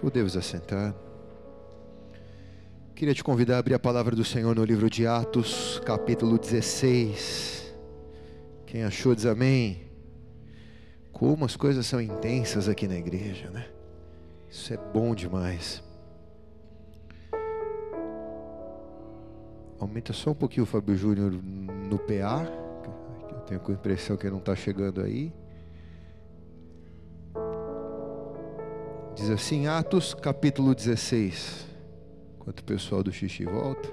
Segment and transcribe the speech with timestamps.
[0.00, 0.94] Podemos assentar.
[2.94, 7.74] Queria te convidar a abrir a palavra do Senhor no livro de Atos, capítulo 16.
[8.66, 9.82] Quem achou diz amém.
[11.12, 13.66] Como as coisas são intensas aqui na igreja, né?
[14.48, 15.82] Isso é bom demais.
[19.78, 22.46] Aumenta só um pouquinho o Fábio Júnior no PA.
[23.30, 25.32] Eu tenho a impressão que ele não está chegando aí.
[29.22, 31.64] Diz assim, Atos capítulo 16.
[32.34, 33.88] Enquanto o pessoal do xixi volta.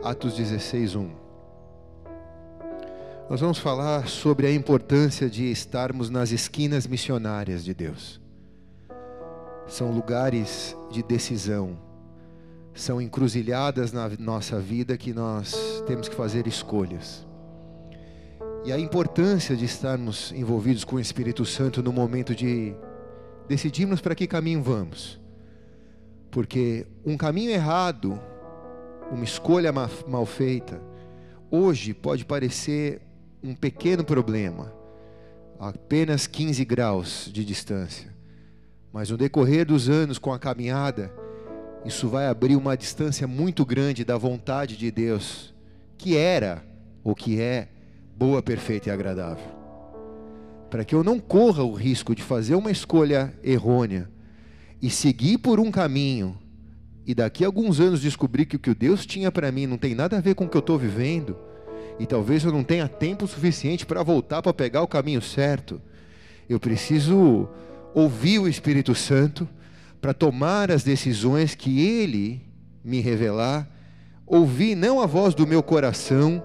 [0.00, 1.10] Atos 16, 1.
[3.28, 8.20] Nós vamos falar sobre a importância de estarmos nas esquinas missionárias de Deus.
[9.66, 11.76] São lugares de decisão,
[12.72, 17.26] são encruzilhadas na nossa vida que nós temos que fazer escolhas.
[18.68, 22.74] E a importância de estarmos envolvidos com o Espírito Santo no momento de
[23.48, 25.18] decidirmos para que caminho vamos.
[26.30, 28.20] Porque um caminho errado,
[29.10, 30.82] uma escolha mal feita,
[31.50, 33.00] hoje pode parecer
[33.42, 34.70] um pequeno problema,
[35.58, 38.14] apenas 15 graus de distância.
[38.92, 41.10] Mas no decorrer dos anos, com a caminhada,
[41.86, 45.54] isso vai abrir uma distância muito grande da vontade de Deus,
[45.96, 46.62] que era
[47.02, 47.68] ou que é
[48.18, 49.44] boa, perfeita e agradável.
[50.68, 54.10] Para que eu não corra o risco de fazer uma escolha errônea
[54.82, 56.36] e seguir por um caminho
[57.06, 59.94] e daqui a alguns anos descobrir que o que Deus tinha para mim não tem
[59.94, 61.36] nada a ver com o que eu estou vivendo
[61.96, 65.80] e talvez eu não tenha tempo suficiente para voltar para pegar o caminho certo.
[66.48, 67.48] Eu preciso
[67.94, 69.48] ouvir o Espírito Santo
[70.00, 72.42] para tomar as decisões que Ele
[72.84, 73.68] me revelar,
[74.26, 76.42] ouvir não a voz do meu coração,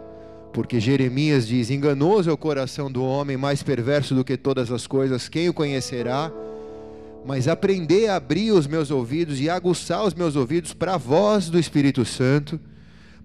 [0.53, 4.85] porque Jeremias diz: Enganoso é o coração do homem, mais perverso do que todas as
[4.85, 6.31] coisas, quem o conhecerá?
[7.25, 11.49] Mas aprender a abrir os meus ouvidos e aguçar os meus ouvidos para a voz
[11.49, 12.59] do Espírito Santo,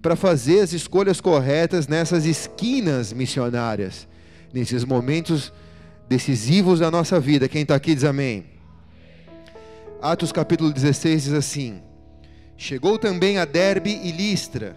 [0.01, 4.09] para fazer as escolhas corretas nessas esquinas missionárias,
[4.53, 5.53] nesses momentos
[6.09, 7.49] decisivos da nossa vida.
[7.49, 8.47] Quem está aqui diz amém.
[10.01, 11.83] Atos capítulo 16 diz assim:
[12.57, 14.77] Chegou também a Derbe e Listra,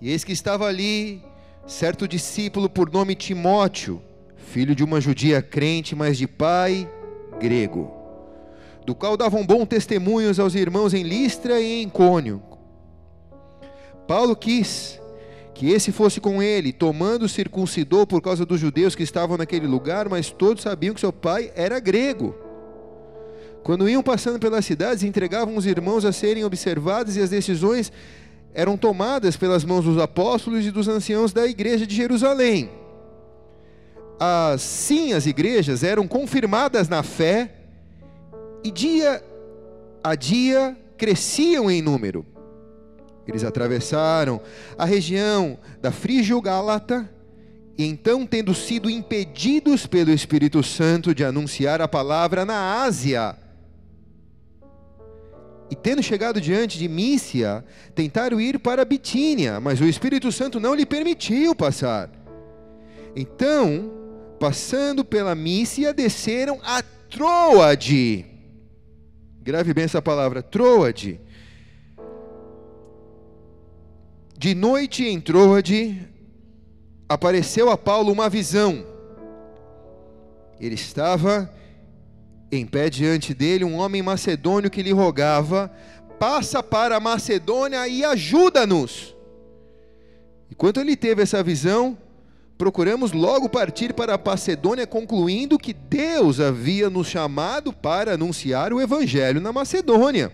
[0.00, 1.28] e eis que estava ali
[1.70, 4.02] certo discípulo por nome Timóteo,
[4.36, 6.90] filho de uma judia crente, mas de pai
[7.38, 7.94] grego,
[8.84, 12.42] do qual davam bom testemunhos aos irmãos em Listra e em Cônio.
[14.08, 15.00] Paulo quis
[15.54, 20.08] que esse fosse com ele, tomando circuncidou por causa dos judeus que estavam naquele lugar,
[20.08, 22.34] mas todos sabiam que seu pai era grego.
[23.62, 27.92] Quando iam passando pelas cidades, entregavam os irmãos a serem observados e as decisões
[28.52, 32.70] eram tomadas pelas mãos dos apóstolos e dos anciãos da igreja de Jerusalém.
[34.18, 37.54] Assim, as igrejas eram confirmadas na fé
[38.62, 39.22] e dia
[40.02, 42.26] a dia cresciam em número.
[43.26, 44.40] Eles atravessaram
[44.76, 47.08] a região da Frígio-Gálata
[47.80, 53.34] e então, tendo sido impedidos pelo Espírito Santo de anunciar a palavra na Ásia,
[55.70, 57.64] e tendo chegado diante de Mícia,
[57.94, 62.10] tentaram ir para Bitínia, mas o Espírito Santo não lhe permitiu passar.
[63.14, 63.92] Então,
[64.40, 68.26] passando pela Mícia, desceram a Troade.
[69.42, 71.20] Grave bem essa palavra, Troade.
[74.36, 76.00] De noite em Troade,
[77.08, 78.84] apareceu a Paulo uma visão.
[80.58, 81.52] Ele estava
[82.52, 85.70] em pé diante dele um homem macedônio que lhe rogava:
[86.18, 89.14] Passa para a Macedônia e ajuda-nos.
[90.50, 91.96] Enquanto ele teve essa visão,
[92.58, 98.80] procuramos logo partir para a Macedônia, concluindo que Deus havia nos chamado para anunciar o
[98.80, 100.32] Evangelho na Macedônia.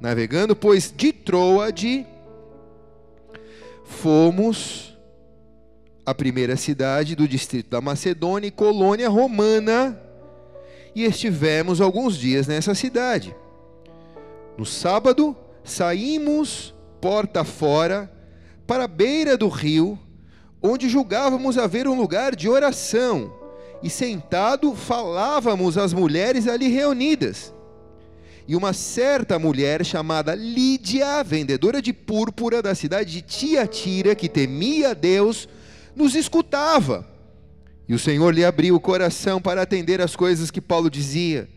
[0.00, 2.04] Navegando, pois, de Troade,
[3.84, 4.94] fomos
[6.04, 9.98] à primeira cidade do distrito da Macedônia e colônia romana
[10.96, 13.36] e estivemos alguns dias nessa cidade.
[14.56, 18.10] No sábado, saímos porta fora
[18.66, 19.98] para a beira do rio,
[20.62, 23.30] onde julgávamos haver um lugar de oração,
[23.82, 27.52] e sentado falávamos às mulheres ali reunidas.
[28.48, 34.92] E uma certa mulher chamada Lídia, vendedora de púrpura da cidade de Tiatira, que temia
[34.92, 35.46] a Deus,
[35.94, 37.06] nos escutava.
[37.88, 41.48] E o Senhor lhe abriu o coração para atender as coisas que Paulo dizia.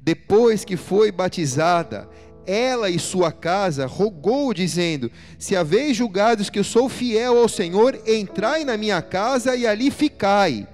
[0.00, 2.08] Depois que foi batizada,
[2.46, 7.98] ela e sua casa rogou, dizendo: Se haveis julgados que eu sou fiel ao Senhor,
[8.06, 10.66] entrai na minha casa e ali ficai.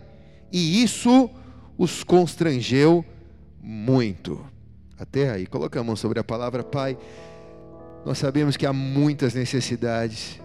[0.52, 1.30] E isso
[1.78, 3.04] os constrangeu
[3.62, 4.44] muito.
[4.98, 6.98] Até aí, coloca a mão sobre a palavra, Pai.
[8.04, 10.40] Nós sabemos que há muitas necessidades.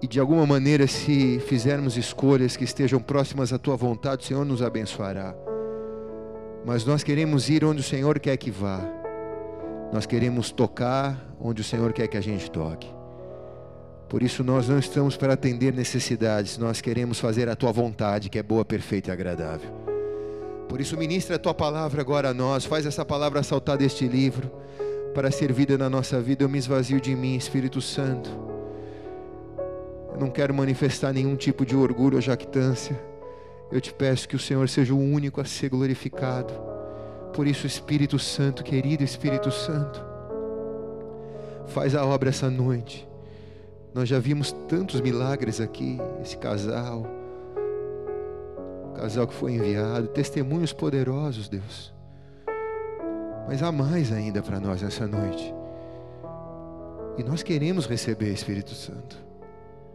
[0.00, 4.44] E de alguma maneira, se fizermos escolhas que estejam próximas à tua vontade, o Senhor
[4.44, 5.34] nos abençoará.
[6.64, 8.80] Mas nós queremos ir onde o Senhor quer que vá.
[9.92, 12.88] Nós queremos tocar onde o Senhor quer que a gente toque.
[14.08, 18.38] Por isso nós não estamos para atender necessidades, nós queremos fazer a tua vontade, que
[18.38, 19.70] é boa, perfeita e agradável.
[20.68, 24.50] Por isso ministra a tua palavra agora a nós, faz essa palavra saltar deste livro
[25.14, 26.44] para ser vida na nossa vida.
[26.44, 28.57] Eu me esvazio de mim, Espírito Santo.
[30.18, 32.98] Não quero manifestar nenhum tipo de orgulho ou jactância.
[33.70, 36.52] Eu te peço que o Senhor seja o único a ser glorificado.
[37.32, 40.04] Por isso, Espírito Santo, querido Espírito Santo,
[41.68, 43.06] faz a obra essa noite.
[43.94, 47.06] Nós já vimos tantos milagres aqui, esse casal,
[48.90, 51.94] o casal que foi enviado, testemunhos poderosos, Deus.
[53.46, 55.54] Mas há mais ainda para nós nessa noite.
[57.16, 59.27] E nós queremos receber, Espírito Santo.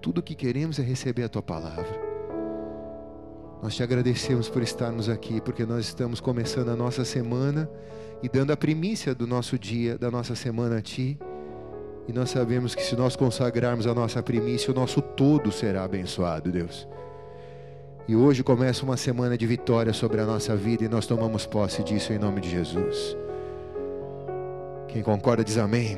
[0.04, 1.88] Tudo o que queremos é receber a tua palavra.
[3.62, 7.70] Nós te agradecemos por estarmos aqui, porque nós estamos começando a nossa semana
[8.22, 11.18] e dando a primícia do nosso dia, da nossa semana a Ti.
[12.06, 16.52] E nós sabemos que se nós consagrarmos a nossa primícia, o nosso todo será abençoado,
[16.52, 16.86] Deus.
[18.06, 21.82] E hoje começa uma semana de vitória sobre a nossa vida e nós tomamos posse
[21.82, 23.16] disso em nome de Jesus.
[24.90, 25.98] Quem concorda diz amém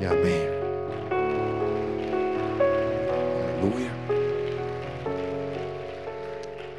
[0.00, 0.59] e amém.
[3.60, 3.90] Aleluia.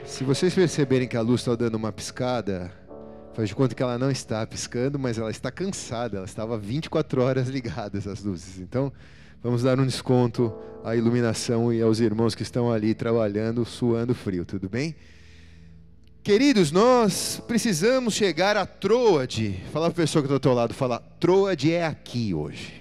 [0.04, 2.72] Se vocês perceberem que a luz está dando uma piscada,
[3.36, 6.18] faz de conta que ela não está piscando, mas ela está cansada.
[6.18, 8.60] Ela estava 24 horas ligadas as luzes.
[8.60, 8.92] Então,
[9.44, 10.52] vamos dar um desconto
[10.84, 14.96] à iluminação e aos irmãos que estão ali trabalhando, suando frio, tudo bem?
[16.24, 19.60] Queridos, nós precisamos chegar a Troade.
[19.72, 22.81] Fala para a pessoa que está ao teu lado, fala, Troade é aqui hoje.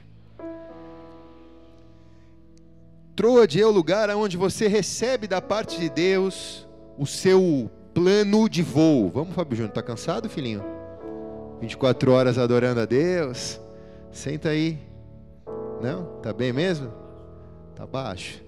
[3.20, 8.62] Troade é o lugar onde você recebe da parte de Deus o seu plano de
[8.62, 9.10] voo.
[9.10, 10.64] Vamos, Fábio Júnior, tá cansado, filhinho?
[11.60, 13.60] 24 horas adorando a Deus.
[14.10, 14.78] Senta aí.
[15.82, 16.06] Não?
[16.22, 16.90] Tá bem mesmo?
[17.76, 18.42] Tá baixo.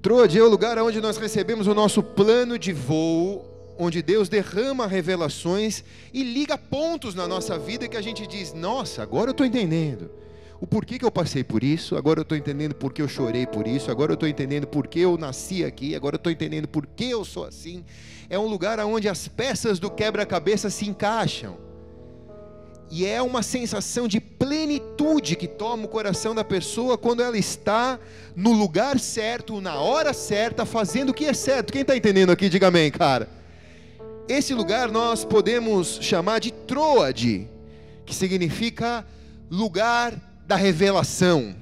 [0.00, 4.86] Troade é o lugar onde nós recebemos o nosso plano de voo, onde Deus derrama
[4.86, 5.82] revelações
[6.12, 10.22] e liga pontos na nossa vida que a gente diz: Nossa, agora eu estou entendendo
[10.64, 13.46] o porquê que eu passei por isso, agora eu estou entendendo por que eu chorei
[13.46, 16.66] por isso, agora eu estou entendendo por que eu nasci aqui, agora eu estou entendendo
[16.66, 17.84] por que eu sou assim.
[18.30, 21.58] É um lugar onde as peças do quebra-cabeça se encaixam.
[22.90, 28.00] E é uma sensação de plenitude que toma o coração da pessoa quando ela está
[28.34, 31.74] no lugar certo, na hora certa, fazendo o que é certo.
[31.74, 33.28] Quem está entendendo aqui, diga amém, cara.
[34.26, 37.50] Esse lugar nós podemos chamar de Troade,
[38.06, 39.04] que significa
[39.50, 41.54] lugar da revelação.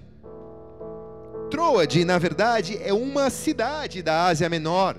[1.50, 4.96] Troade, na verdade, é uma cidade da Ásia Menor,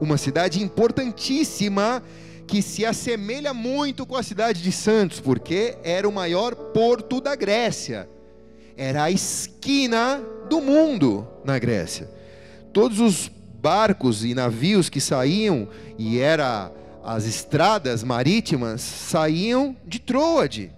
[0.00, 2.02] uma cidade importantíssima
[2.46, 7.34] que se assemelha muito com a cidade de Santos, porque era o maior porto da
[7.34, 8.08] Grécia,
[8.76, 12.10] era a esquina do mundo na Grécia.
[12.72, 13.30] Todos os
[13.62, 16.70] barcos e navios que saíam e era
[17.02, 20.72] as estradas marítimas saíam de Troade.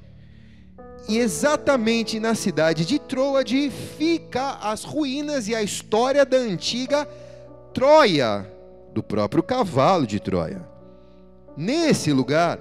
[1.08, 7.06] E exatamente na cidade de Troade fica as ruínas e a história da antiga
[7.72, 8.50] Troia,
[8.92, 10.66] do próprio cavalo de Troia.
[11.56, 12.58] Nesse lugar,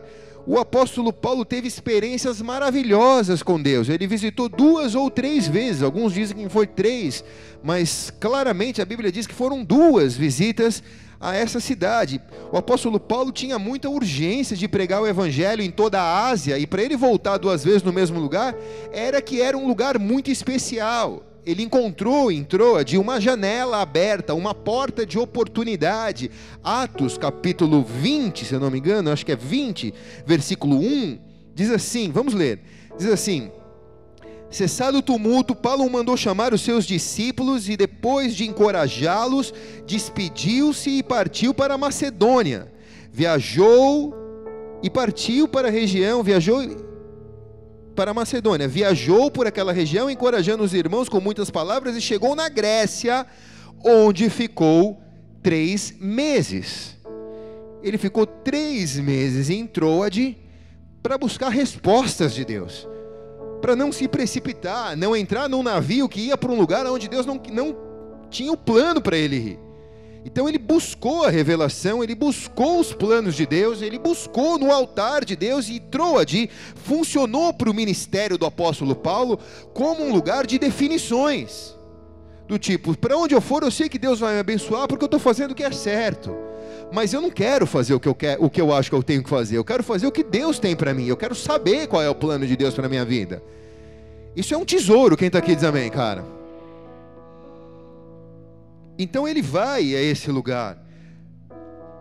[0.47, 3.89] o apóstolo Paulo teve experiências maravilhosas com Deus.
[3.89, 7.23] Ele visitou duas ou três vezes, alguns dizem que foi três,
[7.63, 10.83] mas claramente a Bíblia diz que foram duas visitas
[11.29, 12.21] a essa cidade.
[12.51, 16.67] O apóstolo Paulo tinha muita urgência de pregar o evangelho em toda a Ásia, e
[16.67, 18.55] para ele voltar duas vezes no mesmo lugar,
[18.93, 21.23] era que era um lugar muito especial.
[21.45, 26.31] Ele encontrou em Troade uma janela aberta, uma porta de oportunidade.
[26.63, 29.93] Atos capítulo 20, se eu não me engano, acho que é 20,
[30.25, 31.19] versículo 1,
[31.53, 32.61] diz assim: vamos ler.
[32.97, 33.51] Diz assim:
[34.55, 39.53] Cessado o tumulto, Paulo mandou chamar os seus discípulos e, depois de encorajá-los,
[39.85, 42.71] despediu-se e partiu para Macedônia.
[43.11, 44.15] Viajou
[44.81, 46.61] e partiu para a região, viajou
[47.93, 48.65] para a Macedônia.
[48.65, 53.27] Viajou por aquela região, encorajando os irmãos com muitas palavras e chegou na Grécia,
[53.83, 55.01] onde ficou
[55.43, 56.95] três meses.
[57.83, 60.37] Ele ficou três meses em Troade
[61.03, 62.87] para buscar respostas de Deus
[63.65, 67.25] para não se precipitar, não entrar num navio que ia para um lugar onde Deus
[67.25, 67.75] não, não
[68.29, 69.59] tinha o plano para ele ir.
[70.23, 75.25] Então ele buscou a revelação, ele buscou os planos de Deus, ele buscou no altar
[75.25, 79.39] de Deus e Troade funcionou para o ministério do apóstolo Paulo
[79.73, 81.75] como um lugar de definições.
[82.47, 85.07] Do tipo, para onde eu for, eu sei que Deus vai me abençoar porque eu
[85.07, 86.29] estou fazendo o que é certo.
[86.91, 89.03] Mas eu não quero fazer o que eu, quero, o que eu acho que eu
[89.03, 91.87] tenho que fazer, eu quero fazer o que Deus tem para mim, eu quero saber
[91.87, 93.41] qual é o plano de Deus para minha vida.
[94.35, 96.23] Isso é um tesouro, quem está aqui diz amém, cara.
[98.97, 100.77] Então ele vai a esse lugar,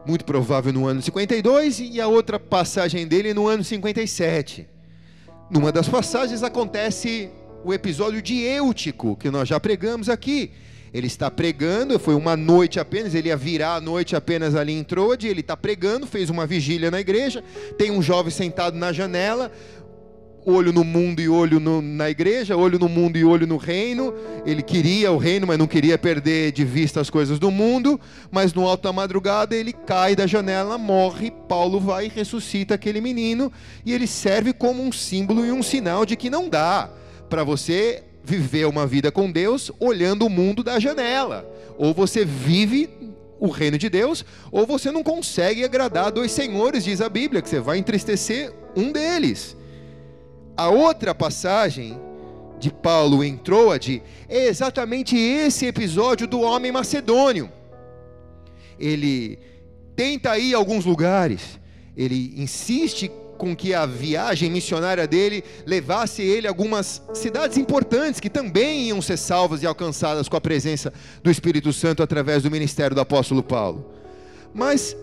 [0.07, 4.69] muito provável no ano 52, e a outra passagem dele no ano 57.
[5.51, 7.31] Numa das passagens acontece
[7.65, 10.53] o episódio de Eutico, que nós já pregamos aqui.
[10.95, 14.85] Ele está pregando, foi uma noite apenas, ele ia virar a noite apenas ali em
[14.85, 17.43] Troade, ele está pregando, fez uma vigília na igreja,
[17.77, 19.51] tem um jovem sentado na janela,
[20.47, 24.15] olho no mundo e olho no, na igreja, olho no mundo e olho no reino.
[24.45, 28.01] Ele queria o reino, mas não queria perder de vista as coisas do mundo.
[28.31, 31.33] Mas no alto da madrugada ele cai da janela, morre.
[31.49, 33.51] Paulo vai e ressuscita aquele menino
[33.85, 36.91] e ele serve como um símbolo e um sinal de que não dá
[37.29, 41.49] para você viver uma vida com Deus olhando o mundo da janela.
[41.77, 42.89] Ou você vive
[43.39, 47.49] o reino de Deus, ou você não consegue agradar dois senhores, diz a Bíblia, que
[47.49, 49.55] você vai entristecer um deles.
[50.57, 52.01] A outra passagem
[52.59, 57.51] de Paulo em Troade é exatamente esse episódio do homem macedônio.
[58.79, 59.39] Ele
[59.95, 61.61] tenta ir a alguns lugares,
[61.97, 63.11] ele insiste
[63.45, 69.03] com que a viagem missionária dele levasse ele a algumas cidades importantes que também iam
[69.03, 70.91] ser salvas e alcançadas com a presença
[71.23, 73.93] do Espírito Santo através do ministério do apóstolo Paulo.
[74.55, 74.97] Mas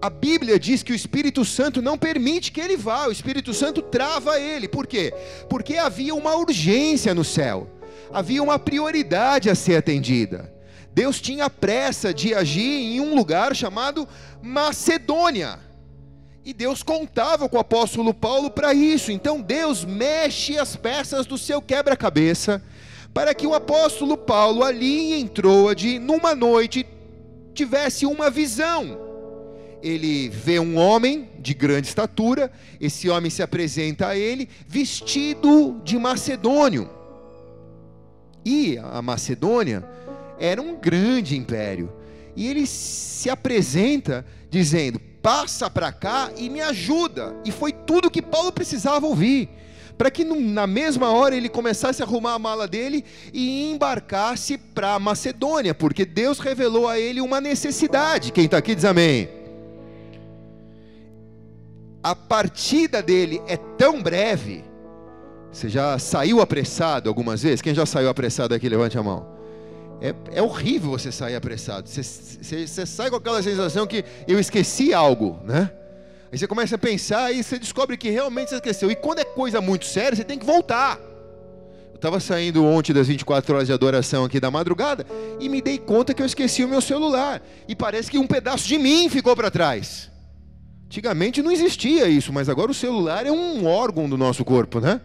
[0.00, 3.82] a Bíblia diz que o Espírito Santo não permite que ele vá, o Espírito Santo
[3.82, 4.66] trava ele.
[4.68, 5.12] Por quê?
[5.50, 7.68] Porque havia uma urgência no céu,
[8.10, 10.50] havia uma prioridade a ser atendida.
[10.94, 14.08] Deus tinha pressa de agir em um lugar chamado
[14.42, 15.58] Macedônia.
[16.44, 19.12] E Deus contava com o apóstolo Paulo para isso.
[19.12, 22.62] Então Deus mexe as peças do seu quebra-cabeça
[23.14, 26.86] para que o apóstolo Paulo ali em Troade, numa noite,
[27.54, 29.12] tivesse uma visão
[29.82, 35.98] ele vê um homem de grande estatura, esse homem se apresenta a ele vestido de
[35.98, 36.88] macedônio.
[38.44, 39.84] E a Macedônia
[40.38, 41.92] era um grande império.
[42.36, 47.34] E ele se apresenta dizendo: "Passa para cá e me ajuda".
[47.44, 49.48] E foi tudo que Paulo precisava ouvir
[49.96, 54.98] para que na mesma hora ele começasse a arrumar a mala dele e embarcasse para
[54.98, 58.32] Macedônia, porque Deus revelou a ele uma necessidade.
[58.32, 59.42] Quem está aqui diz amém
[62.02, 64.64] a partida dele é tão breve.
[65.52, 67.62] Você já saiu apressado algumas vezes?
[67.62, 69.26] Quem já saiu apressado aqui, levante a mão.
[70.02, 71.88] É, é horrível você sair apressado.
[71.88, 75.70] Você, você, você, sai com aquela sensação que eu esqueci algo, né?
[76.32, 78.90] Aí você começa a pensar e você descobre que realmente você esqueceu.
[78.90, 80.98] E quando é coisa muito séria, você tem que voltar.
[81.90, 85.06] Eu estava saindo ontem das 24 horas de adoração aqui da madrugada
[85.38, 87.40] e me dei conta que eu esqueci o meu celular.
[87.68, 90.10] E parece que um pedaço de mim ficou para trás.
[90.86, 95.00] Antigamente não existia isso, mas agora o celular é um órgão do nosso corpo, né?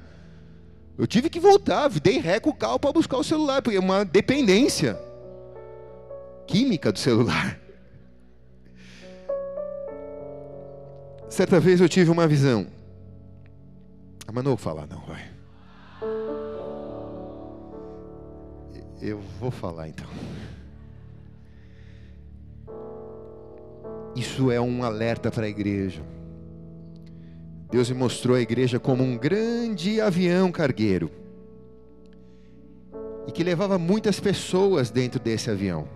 [0.97, 3.79] Eu tive que voltar, dei ré com o carro para buscar o celular, porque é
[3.79, 4.99] uma dependência
[6.47, 7.59] química do celular.
[11.29, 12.65] Certa vez eu tive uma visão.
[14.25, 15.29] Ah, mas não vou falar não, vai.
[18.99, 20.07] Eu vou falar então.
[24.15, 26.01] Isso é um alerta para a igreja.
[27.69, 31.11] Deus me mostrou a igreja como um grande avião cargueiro
[33.27, 35.87] e que levava muitas pessoas dentro desse avião.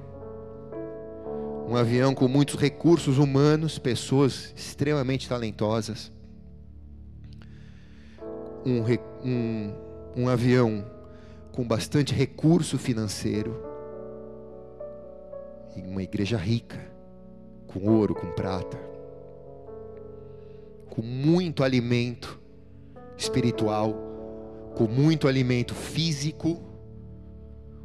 [1.66, 6.12] Um avião com muitos recursos humanos, pessoas extremamente talentosas.
[8.66, 8.84] Um,
[9.24, 9.74] um,
[10.18, 10.86] um avião
[11.54, 13.64] com bastante recurso financeiro.
[15.78, 16.92] E uma igreja rica
[17.66, 18.78] com ouro, com prata,
[20.92, 22.38] com muito alimento
[23.18, 23.96] espiritual,
[24.76, 26.62] com muito alimento físico,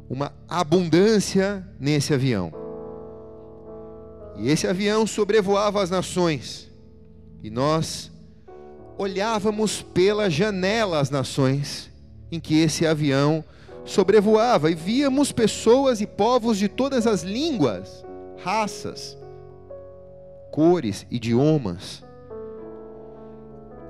[0.09, 2.51] uma abundância nesse avião.
[4.35, 6.69] E esse avião sobrevoava as nações,
[7.41, 8.11] e nós
[8.97, 11.89] olhávamos pela janela as nações
[12.29, 13.43] em que esse avião
[13.85, 18.03] sobrevoava e víamos pessoas e povos de todas as línguas,
[18.43, 19.17] raças,
[20.51, 22.05] cores, idiomas.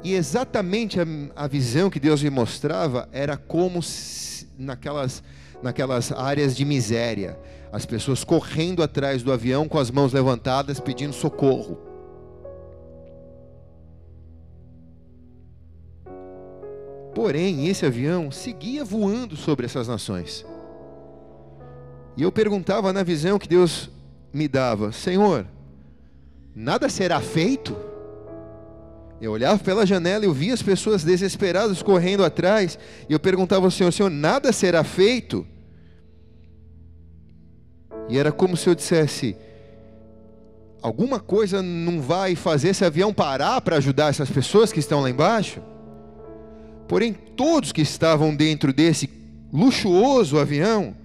[0.04, 5.24] E exatamente a, a visão que Deus me mostrava era como se, naquelas,
[5.62, 7.38] naquelas áreas de miséria,
[7.72, 11.78] as pessoas correndo atrás do avião com as mãos levantadas pedindo socorro.
[17.14, 20.46] Porém, esse avião seguia voando sobre essas nações.
[22.16, 23.90] E eu perguntava na visão que Deus
[24.32, 25.46] me dava: Senhor,
[26.56, 27.76] nada será feito?
[29.20, 32.78] Eu olhava pela janela e eu via as pessoas desesperadas correndo atrás.
[33.10, 35.46] E eu perguntava ao Senhor: Senhor, nada será feito?
[38.10, 39.36] E era como se eu dissesse:
[40.82, 45.10] alguma coisa não vai fazer esse avião parar para ajudar essas pessoas que estão lá
[45.10, 45.62] embaixo?
[46.88, 49.10] Porém, todos que estavam dentro desse
[49.52, 50.96] luxuoso avião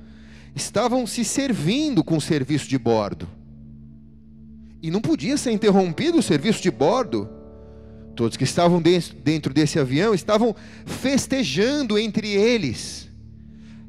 [0.55, 3.27] estavam se servindo com o serviço de bordo.
[4.83, 7.29] E não podia ser interrompido o serviço de bordo.
[8.15, 10.55] Todos que estavam dentro desse avião estavam
[10.85, 13.09] festejando entre eles.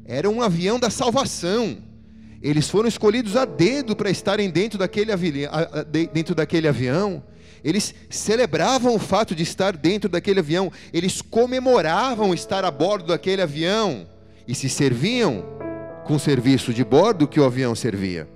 [0.04, 1.78] Era um avião da salvação.
[2.42, 5.12] Eles foram escolhidos a dedo para estarem dentro daquele,
[6.12, 7.22] dentro daquele avião.
[7.62, 10.70] Eles celebravam o fato de estar dentro daquele avião.
[10.92, 14.06] Eles comemoravam estar a bordo daquele avião.
[14.46, 15.42] E se serviam
[16.04, 18.28] com o serviço de bordo que o avião servia.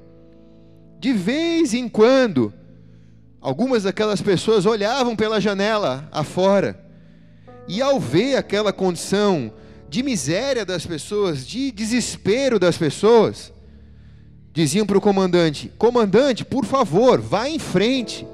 [0.98, 2.52] De vez em quando,
[3.40, 6.84] algumas daquelas pessoas olhavam pela janela afora.
[7.66, 9.52] E ao ver aquela condição
[9.88, 13.52] de miséria das pessoas, de desespero das pessoas,
[14.52, 18.26] diziam para o comandante: Comandante, por favor, vá em frente,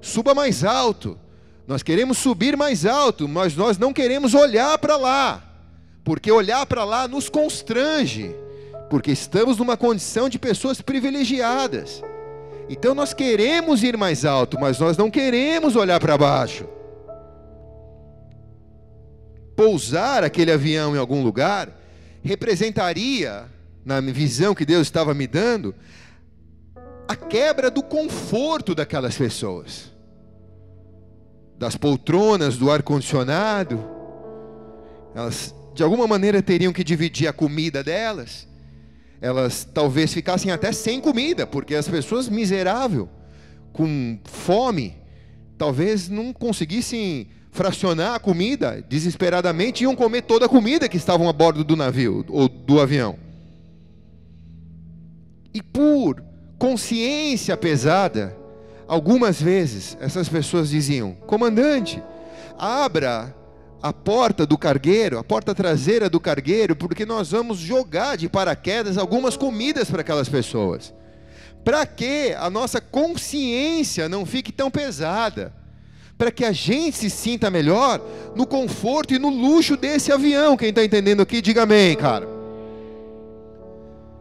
[0.00, 1.18] suba mais alto.
[1.66, 5.42] Nós queremos subir mais alto, mas nós não queremos olhar para lá,
[6.04, 8.34] porque olhar para lá nos constrange,
[8.90, 12.02] porque estamos numa condição de pessoas privilegiadas.
[12.68, 16.66] Então nós queremos ir mais alto, mas nós não queremos olhar para baixo.
[19.56, 21.68] Pousar aquele avião em algum lugar
[22.22, 23.44] representaria
[23.84, 25.74] na visão que Deus estava me dando,
[27.08, 29.92] a quebra do conforto daquelas pessoas,
[31.58, 33.84] das poltronas, do ar-condicionado.
[35.14, 38.48] Elas, de alguma maneira, teriam que dividir a comida delas.
[39.22, 43.06] Elas talvez ficassem até sem comida, porque as pessoas miseráveis,
[43.72, 44.96] com fome,
[45.56, 51.32] talvez não conseguissem fracionar a comida, desesperadamente iam comer toda a comida que estavam a
[51.32, 53.16] bordo do navio ou do avião.
[55.54, 56.20] E por
[56.58, 58.36] consciência pesada,
[58.88, 62.02] algumas vezes essas pessoas diziam: comandante,
[62.58, 63.32] abra
[63.82, 68.96] a porta do cargueiro, a porta traseira do cargueiro, porque nós vamos jogar de paraquedas
[68.96, 70.94] algumas comidas para aquelas pessoas.
[71.64, 75.52] Para que a nossa consciência não fique tão pesada?
[76.16, 78.00] Para que a gente se sinta melhor
[78.36, 80.56] no conforto e no luxo desse avião.
[80.56, 82.28] Quem está entendendo aqui, diga amém, cara.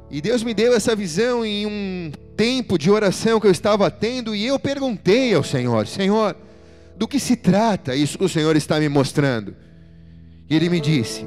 [0.09, 4.33] E Deus me deu essa visão em um tempo de oração que eu estava tendo,
[4.33, 6.35] e eu perguntei ao Senhor: Senhor,
[7.01, 9.55] do que se trata isso que o Senhor está me mostrando?
[10.47, 11.25] E Ele me disse: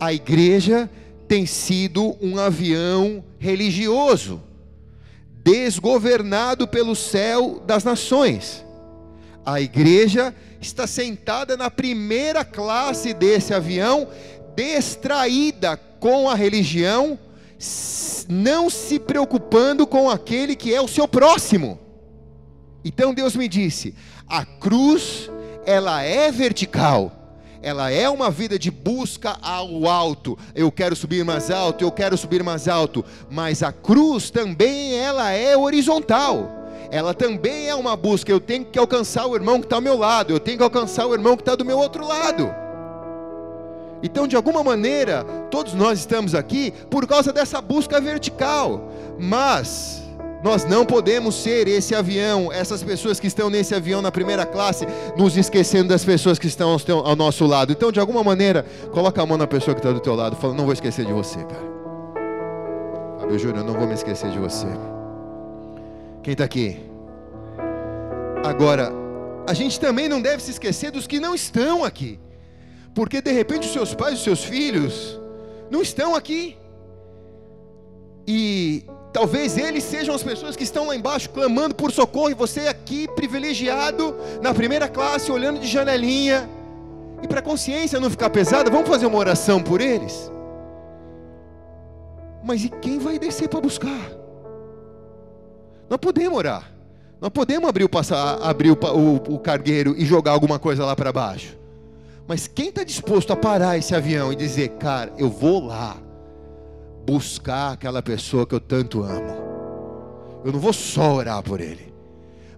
[0.00, 0.88] a igreja
[1.28, 4.42] tem sido um avião religioso,
[5.44, 8.64] desgovernado pelo céu das nações.
[9.44, 14.08] A igreja está sentada na primeira classe desse avião,
[14.56, 17.18] distraída com a religião
[18.26, 21.78] não se preocupando com aquele que é o seu próximo.
[22.82, 23.94] Então Deus me disse:
[24.28, 25.30] a cruz,
[25.64, 27.12] ela é vertical.
[27.60, 30.38] Ela é uma vida de busca ao alto.
[30.54, 33.04] Eu quero subir mais alto, eu quero subir mais alto.
[33.28, 36.50] Mas a cruz também ela é horizontal.
[36.90, 38.30] Ela também é uma busca.
[38.30, 40.32] Eu tenho que alcançar o irmão que está ao meu lado.
[40.32, 42.48] Eu tenho que alcançar o irmão que está do meu outro lado.
[44.02, 48.88] Então, de alguma maneira, todos nós estamos aqui por causa dessa busca vertical,
[49.18, 50.07] mas
[50.42, 54.86] nós não podemos ser esse avião, essas pessoas que estão nesse avião na primeira classe,
[55.16, 57.72] nos esquecendo das pessoas que estão ao nosso lado.
[57.72, 60.58] Então, de alguma maneira, coloca a mão na pessoa que está do teu lado, falando:
[60.58, 61.68] Não vou esquecer de você, cara.
[63.18, 64.66] Fábio Júnior, não vou me esquecer de você.
[66.22, 66.78] Quem está aqui?
[68.44, 68.92] Agora,
[69.46, 72.18] a gente também não deve se esquecer dos que não estão aqui.
[72.94, 75.20] Porque de repente os seus pais, os seus filhos,
[75.70, 76.56] não estão aqui.
[78.26, 82.68] E talvez eles sejam as pessoas que estão lá embaixo clamando por socorro, e você
[82.68, 86.48] aqui privilegiado, na primeira classe, olhando de janelinha.
[87.22, 90.30] E para a consciência não ficar pesada, vamos fazer uma oração por eles?
[92.44, 94.10] Mas e quem vai descer para buscar?
[95.90, 96.72] Nós podemos orar.
[97.20, 97.90] Nós podemos abrir o,
[98.42, 101.58] abrir o, o, o cargueiro e jogar alguma coisa lá para baixo.
[102.28, 105.96] Mas quem está disposto a parar esse avião e dizer, cara, eu vou lá
[107.08, 110.42] buscar aquela pessoa que eu tanto amo.
[110.44, 111.90] Eu não vou só orar por ele.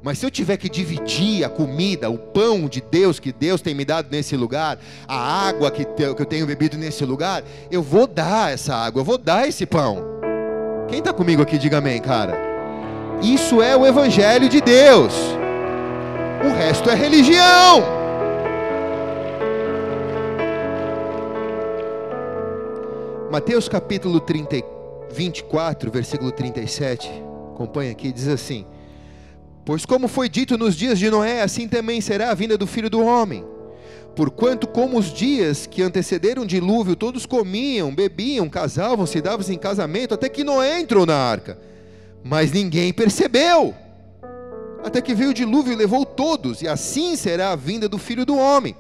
[0.03, 3.77] Mas se eu tiver que dividir a comida, o pão de Deus que Deus tem
[3.77, 8.53] me dado nesse lugar, a água que eu tenho bebido nesse lugar, eu vou dar
[8.53, 10.05] essa água, eu vou dar esse pão.
[10.89, 12.37] Quem está comigo aqui, diga amém, cara.
[13.23, 15.15] Isso é o Evangelho de Deus.
[16.45, 18.00] O resto é religião.
[23.31, 24.57] Mateus capítulo 30,
[25.13, 27.09] 24, versículo 37,
[27.55, 28.67] acompanha aqui, diz assim:
[29.65, 32.91] Pois como foi dito nos dias de Noé, assim também será a vinda do filho
[32.91, 33.45] do homem.
[34.17, 40.13] Porquanto, como os dias que antecederam o dilúvio, todos comiam, bebiam, casavam-se, davam-se em casamento,
[40.13, 41.57] até que Noé entrou na arca.
[42.25, 43.73] Mas ninguém percebeu.
[44.83, 48.27] Até que veio o dilúvio e levou todos, e assim será a vinda do filho
[48.27, 48.75] do homem.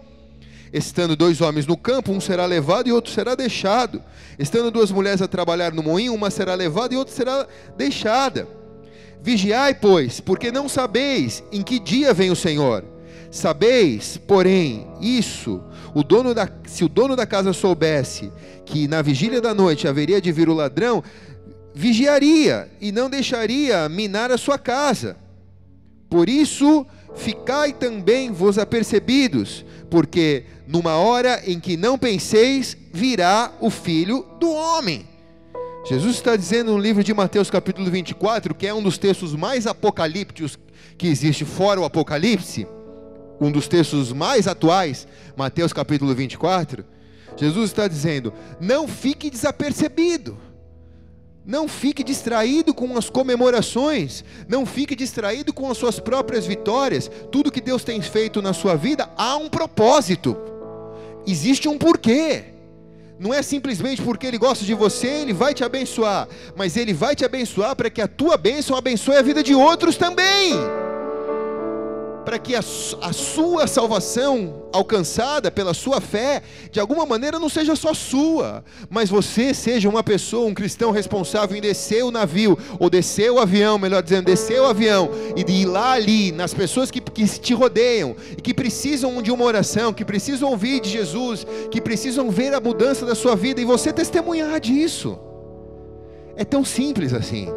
[0.72, 4.02] Estando dois homens no campo, um será levado e outro será deixado.
[4.38, 8.46] Estando duas mulheres a trabalhar no moinho, uma será levada e outra será deixada.
[9.22, 12.84] Vigiai, pois, porque não sabeis em que dia vem o Senhor.
[13.30, 15.62] Sabeis, porém, isso,
[15.94, 18.32] o dono da, se o dono da casa soubesse
[18.64, 21.02] que na vigília da noite haveria de vir o ladrão,
[21.74, 25.16] vigiaria e não deixaria minar a sua casa.
[26.08, 33.68] Por isso, ficai também vos apercebidos, porque numa hora em que não penseis, virá o
[33.68, 35.06] filho do homem.
[35.84, 39.66] Jesus está dizendo no livro de Mateus, capítulo 24, que é um dos textos mais
[39.66, 40.58] apocalípticos
[40.96, 42.66] que existe fora o Apocalipse,
[43.40, 46.84] um dos textos mais atuais, Mateus capítulo 24.
[47.36, 50.36] Jesus está dizendo: não fique desapercebido.
[51.50, 57.10] Não fique distraído com as comemorações, não fique distraído com as suas próprias vitórias.
[57.32, 60.36] Tudo que Deus tem feito na sua vida há um propósito,
[61.26, 62.44] existe um porquê.
[63.18, 67.16] Não é simplesmente porque Ele gosta de você, Ele vai te abençoar, mas Ele vai
[67.16, 70.54] te abençoar para que a tua bênção abençoe a vida de outros também
[72.30, 76.40] para que a, a, sua salvação alcançada pela sua fé,
[76.70, 81.56] de alguma maneira não seja só sua, mas você seja uma pessoa, um cristão responsável
[81.56, 85.52] em descer o navio, ou descer o avião, melhor dizendo, descer o avião, e de
[85.54, 89.92] ir lá ali, nas pessoas que, que te rodeiam, e que precisam de uma oração,
[89.92, 93.92] que precisam ouvir de Jesus, que precisam ver a mudança da sua vida, e você
[93.92, 95.18] testemunhar disso.
[96.36, 97.48] É tão simples assim.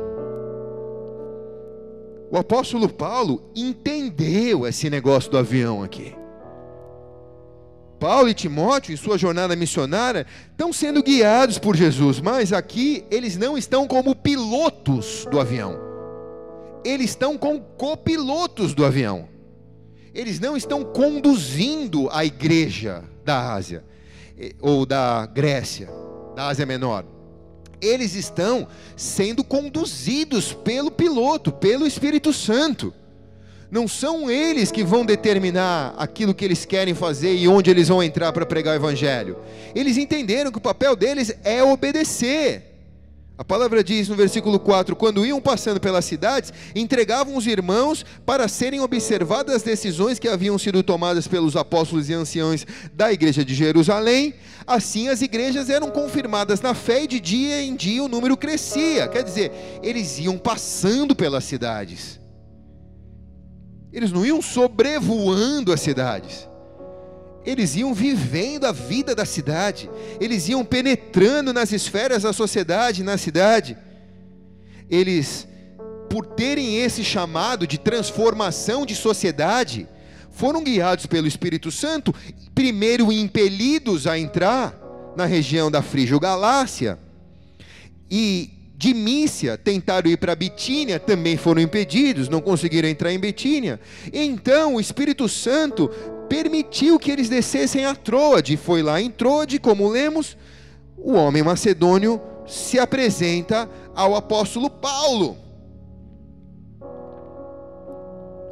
[2.33, 6.15] O apóstolo Paulo entendeu esse negócio do avião aqui.
[7.99, 13.37] Paulo e Timóteo, em sua jornada missionária, estão sendo guiados por Jesus, mas aqui eles
[13.37, 15.79] não estão como pilotos do avião.
[16.83, 19.29] Eles estão como copilotos do avião.
[20.11, 23.85] Eles não estão conduzindo a igreja da Ásia
[24.39, 25.87] eh, ou da Grécia,
[26.35, 27.12] da Ásia Menor
[27.83, 32.93] eles estão sendo conduzidos pelo piloto, pelo Espírito Santo.
[33.69, 38.03] Não são eles que vão determinar aquilo que eles querem fazer e onde eles vão
[38.03, 39.37] entrar para pregar o Evangelho.
[39.73, 42.72] Eles entenderam que o papel deles é obedecer.
[43.35, 48.47] A palavra diz no versículo 4: quando iam passando pelas cidades, entregavam os irmãos para
[48.47, 53.55] serem observadas as decisões que haviam sido tomadas pelos apóstolos e anciãos da igreja de
[53.55, 54.35] Jerusalém.
[54.67, 59.07] Assim, as igrejas eram confirmadas na fé e de dia em dia o número crescia.
[59.07, 62.19] Quer dizer, eles iam passando pelas cidades,
[63.91, 66.52] eles não iam sobrevoando as cidades
[67.45, 73.17] eles iam vivendo a vida da cidade, eles iam penetrando nas esferas da sociedade, na
[73.17, 73.77] cidade.
[74.89, 75.47] Eles,
[76.09, 79.87] por terem esse chamado de transformação de sociedade,
[80.31, 82.13] foram guiados pelo Espírito Santo,
[82.55, 84.79] primeiro impelidos a entrar
[85.15, 86.97] na região da Frígio-Galácia,
[88.09, 88.52] e
[88.83, 93.79] de Mícia tentaram ir para Bitínia, também foram impedidos, não conseguiram entrar em Bitínia.
[94.11, 95.87] Então o Espírito Santo
[96.27, 98.57] permitiu que eles descessem a Troade.
[98.57, 100.35] Foi lá em Troade, como lemos,
[100.97, 105.37] o homem macedônio se apresenta ao apóstolo Paulo.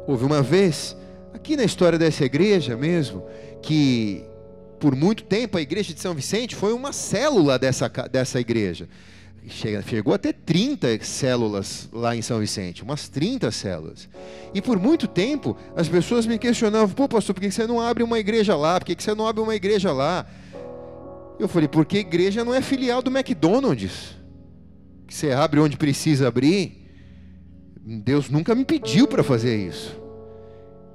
[0.06, 0.96] Houve uma vez,
[1.34, 3.22] aqui na história dessa igreja mesmo,
[3.60, 4.24] que
[4.80, 8.88] por muito tempo a igreja de São Vicente foi uma célula dessa, dessa igreja.
[9.48, 14.08] Chegou a ter 30 células lá em São Vicente, umas 30 células.
[14.54, 18.04] E por muito tempo as pessoas me questionavam: pô, pastor, por que você não abre
[18.04, 18.78] uma igreja lá?
[18.78, 20.26] Por que você não abre uma igreja lá?
[21.40, 24.16] Eu falei: porque igreja não é filial do McDonald's,
[25.08, 26.80] que você abre onde precisa abrir.
[27.84, 30.00] Deus nunca me pediu para fazer isso.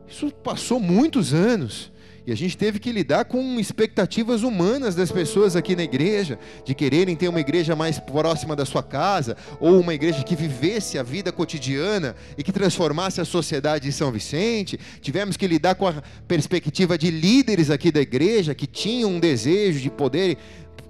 [0.07, 1.91] Isso passou muitos anos.
[2.27, 6.75] E a gente teve que lidar com expectativas humanas das pessoas aqui na igreja, de
[6.75, 11.03] quererem ter uma igreja mais próxima da sua casa, ou uma igreja que vivesse a
[11.03, 14.77] vida cotidiana e que transformasse a sociedade de São Vicente.
[14.99, 19.79] Tivemos que lidar com a perspectiva de líderes aqui da igreja que tinham um desejo
[19.79, 20.37] de poder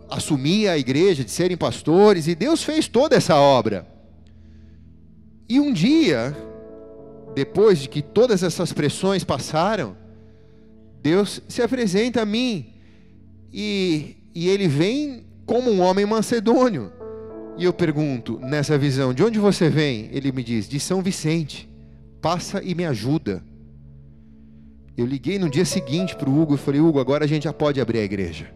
[0.09, 3.87] assumir a igreja, de serem pastores, e Deus fez toda essa obra.
[5.47, 6.35] E um dia,
[7.35, 10.06] depois de que todas essas pressões passaram,
[11.07, 12.73] Deus se apresenta a mim
[13.53, 16.91] e, e ele vem como um homem macedônio.
[17.57, 20.09] E eu pergunto, nessa visão, de onde você vem?
[20.11, 21.69] Ele me diz, de São Vicente.
[22.21, 23.41] Passa e me ajuda.
[24.97, 27.53] Eu liguei no dia seguinte para o Hugo e falei, Hugo, agora a gente já
[27.53, 28.53] pode abrir a igreja.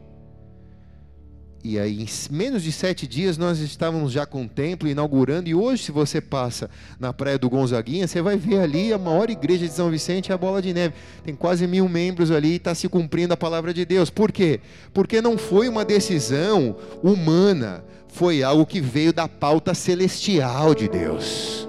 [1.63, 5.47] E aí, em menos de sete dias, nós estávamos já com o templo inaugurando.
[5.47, 6.69] E hoje, se você passa
[6.99, 10.37] na praia do Gonzaguinha, você vai ver ali a maior igreja de São Vicente, a
[10.37, 10.95] Bola de Neve.
[11.23, 14.09] Tem quase mil membros ali e está se cumprindo a palavra de Deus.
[14.09, 14.59] Por quê?
[14.91, 21.67] Porque não foi uma decisão humana, foi algo que veio da pauta celestial de Deus.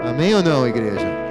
[0.00, 1.29] Amém ou não, igreja?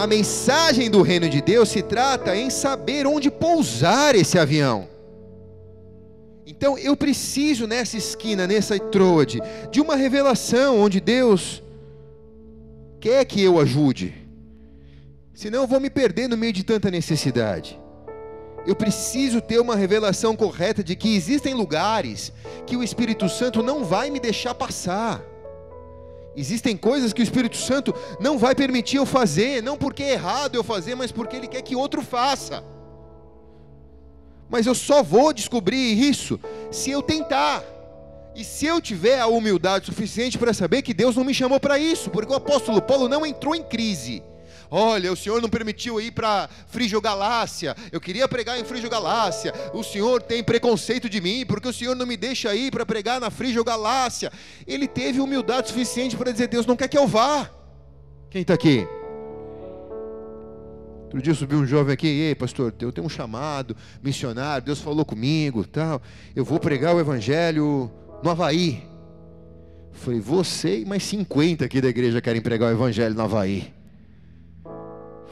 [0.00, 4.88] A mensagem do reino de Deus se trata em saber onde pousar esse avião.
[6.46, 11.62] Então eu preciso nessa esquina, nessa troade, de uma revelação onde Deus
[12.98, 14.14] quer que eu ajude.
[15.34, 17.78] Senão eu vou me perder no meio de tanta necessidade.
[18.66, 22.32] Eu preciso ter uma revelação correta de que existem lugares
[22.66, 25.22] que o Espírito Santo não vai me deixar passar.
[26.36, 30.54] Existem coisas que o Espírito Santo não vai permitir eu fazer, não porque é errado
[30.54, 32.62] eu fazer, mas porque ele quer que outro faça.
[34.48, 36.38] Mas eu só vou descobrir isso
[36.70, 37.64] se eu tentar.
[38.34, 41.78] E se eu tiver a humildade suficiente para saber que Deus não me chamou para
[41.78, 44.22] isso, porque o apóstolo Paulo não entrou em crise.
[44.70, 47.74] Olha, o Senhor não permitiu ir para Frígio Galácia.
[47.90, 49.52] Eu queria pregar em Frígio Galácia.
[49.74, 53.20] O Senhor tem preconceito de mim, porque o Senhor não me deixa ir para pregar
[53.20, 54.30] na Frígio Galácia.
[54.66, 57.50] Ele teve humildade suficiente para dizer: Deus não quer que eu vá.
[58.30, 58.86] Quem está aqui?
[61.04, 65.04] Outro dia subiu um jovem aqui, ei pastor, eu tenho um chamado missionário, Deus falou
[65.04, 66.00] comigo, tal.
[66.36, 67.90] Eu vou pregar o evangelho
[68.22, 68.84] no Havaí.
[69.90, 73.79] Falei, você e mais 50 aqui da igreja querem pregar o evangelho no Havaí.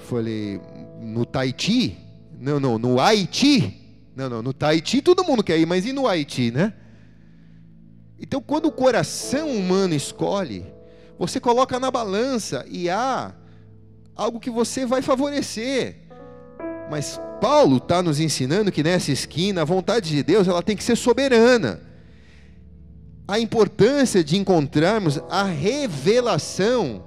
[0.09, 0.59] Falei,
[1.03, 1.99] no Tahiti?
[2.41, 4.09] Não, não, no Haiti?
[4.17, 6.73] Não, não, no Tahiti todo mundo quer ir, mas e no Haiti, né?
[8.19, 10.65] Então, quando o coração humano escolhe,
[11.19, 13.35] você coloca na balança e há
[14.17, 15.97] algo que você vai favorecer.
[16.91, 20.83] Mas Paulo está nos ensinando que nessa esquina a vontade de Deus ela tem que
[20.85, 21.83] ser soberana.
[23.29, 27.05] A importância de encontrarmos a revelação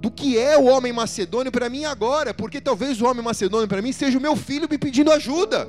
[0.00, 3.80] do que é o homem macedônio para mim agora, porque talvez o homem macedônio para
[3.80, 5.68] mim seja o meu filho me pedindo ajuda.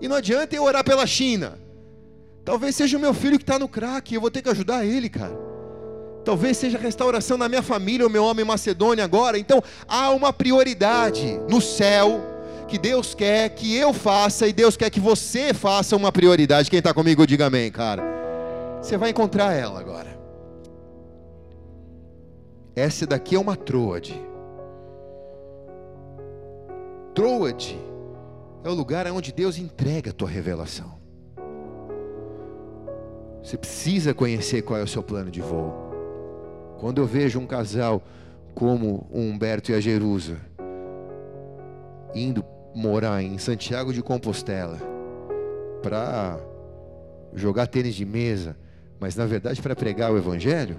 [0.00, 1.58] E não adianta eu orar pela China.
[2.44, 5.08] Talvez seja o meu filho que está no crack, eu vou ter que ajudar ele,
[5.08, 5.34] cara.
[6.24, 9.38] Talvez seja a restauração da minha família, o meu homem macedônio agora.
[9.38, 12.22] Então há uma prioridade no céu
[12.66, 16.70] que Deus quer que eu faça e Deus quer que você faça uma prioridade.
[16.70, 18.02] Quem está comigo, diga amém, cara.
[18.82, 20.13] Você vai encontrar ela agora.
[22.76, 24.20] Essa daqui é uma troade.
[27.14, 27.78] Troade
[28.64, 30.98] é o lugar onde Deus entrega a tua revelação.
[33.42, 35.72] Você precisa conhecer qual é o seu plano de voo.
[36.80, 38.02] Quando eu vejo um casal
[38.54, 40.38] como o Humberto e a Jerusa
[42.14, 44.78] indo morar em Santiago de Compostela
[45.82, 46.38] para
[47.34, 48.56] jogar tênis de mesa,
[48.98, 50.78] mas na verdade para pregar o evangelho,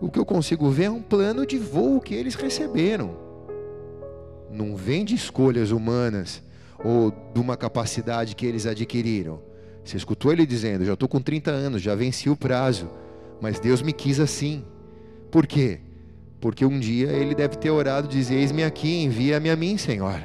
[0.00, 3.16] o que eu consigo ver é um plano de voo que eles receberam.
[4.50, 6.42] Não vem de escolhas humanas
[6.82, 9.40] ou de uma capacidade que eles adquiriram.
[9.84, 12.88] Você escutou ele dizendo: Já estou com 30 anos, já venci o prazo,
[13.40, 14.64] mas Deus me quis assim.
[15.30, 15.80] Por quê?
[16.40, 20.22] Porque um dia ele deve ter orado e dizer: Eis-me aqui, envia-me a mim, Senhor.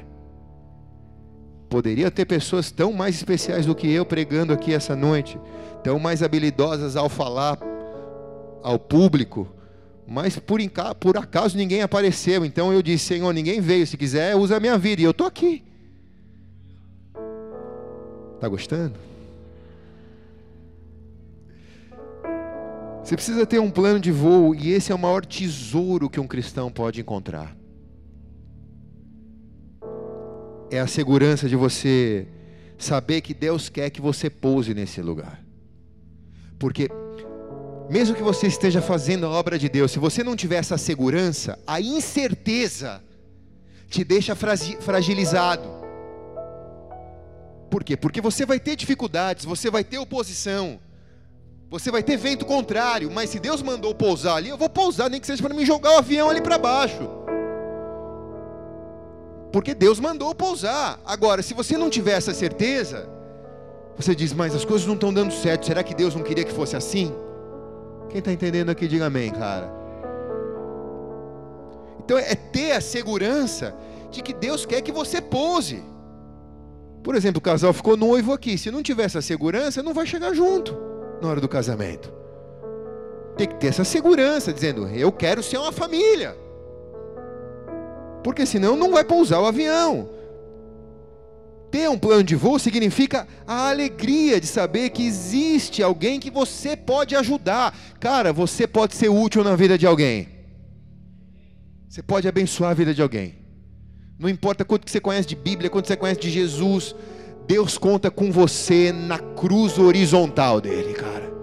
[1.69, 5.39] Poderia ter pessoas tão mais especiais do que eu pregando aqui essa noite,
[5.83, 7.57] tão mais habilidosas ao falar
[8.61, 9.47] ao público,
[10.07, 10.59] mas por,
[10.99, 12.45] por acaso ninguém apareceu.
[12.45, 13.87] Então eu disse: Senhor, ninguém veio.
[13.87, 15.01] Se quiser, usa a minha vida.
[15.01, 15.63] E eu estou aqui.
[18.35, 18.95] Está gostando?
[23.03, 26.27] Você precisa ter um plano de voo, e esse é o maior tesouro que um
[26.27, 27.55] cristão pode encontrar.
[30.71, 32.27] É a segurança de você
[32.77, 35.43] saber que Deus quer que você pouse nesse lugar.
[36.57, 36.89] Porque
[37.89, 41.59] mesmo que você esteja fazendo a obra de Deus, se você não tiver essa segurança,
[41.67, 43.03] a incerteza
[43.89, 45.69] te deixa fragilizado.
[47.69, 47.97] Por quê?
[47.97, 50.79] Porque você vai ter dificuldades, você vai ter oposição,
[51.69, 55.19] você vai ter vento contrário, mas se Deus mandou pousar ali, eu vou pousar, nem
[55.19, 57.09] que seja para me jogar o avião ali para baixo.
[59.51, 60.99] Porque Deus mandou pousar.
[61.05, 63.07] Agora, se você não tiver essa certeza,
[63.95, 66.51] você diz, mas as coisas não estão dando certo, será que Deus não queria que
[66.51, 67.13] fosse assim?
[68.13, 69.73] Quem está entendendo aqui, diga amém, cara.
[71.97, 73.75] Então é ter a segurança
[74.11, 75.83] de que Deus quer que você pouse.
[77.01, 78.55] Por exemplo, o casal ficou noivo aqui.
[78.55, 80.77] Se não tiver essa segurança, não vai chegar junto
[81.23, 82.13] na hora do casamento.
[83.35, 86.37] Tem que ter essa segurança, dizendo: eu quero ser uma família.
[88.23, 90.07] Porque senão não vai pousar o avião.
[91.73, 96.77] Ter um plano de voo significa a alegria de saber que existe alguém que você
[96.77, 97.75] pode ajudar.
[97.99, 100.29] Cara, você pode ser útil na vida de alguém.
[101.89, 103.39] Você pode abençoar a vida de alguém.
[104.19, 106.95] Não importa quanto você conhece de Bíblia, quanto você conhece de Jesus,
[107.47, 111.33] Deus conta com você na cruz horizontal dele, cara.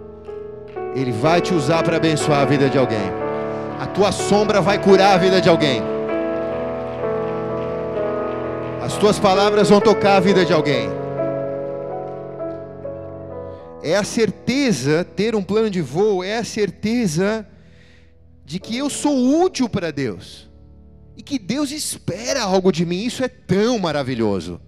[0.95, 3.11] Ele vai te usar para abençoar a vida de alguém.
[3.81, 5.83] A tua sombra vai curar a vida de alguém.
[9.01, 10.87] Tuas palavras vão tocar a vida de alguém.
[13.83, 17.49] É a certeza, ter um plano de voo, é a certeza
[18.45, 20.51] de que eu sou útil para Deus.
[21.17, 23.03] E que Deus espera algo de mim.
[23.03, 24.61] Isso é tão maravilhoso.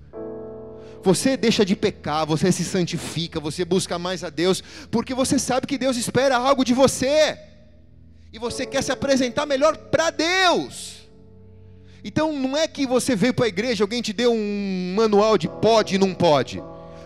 [1.02, 5.66] Você deixa de pecar, você se santifica, você busca mais a Deus, porque você sabe
[5.66, 7.38] que Deus espera algo de você.
[8.32, 11.01] E você quer se apresentar melhor para Deus.
[12.04, 15.48] Então não é que você veio para a igreja, alguém te deu um manual de
[15.48, 16.62] pode e não pode.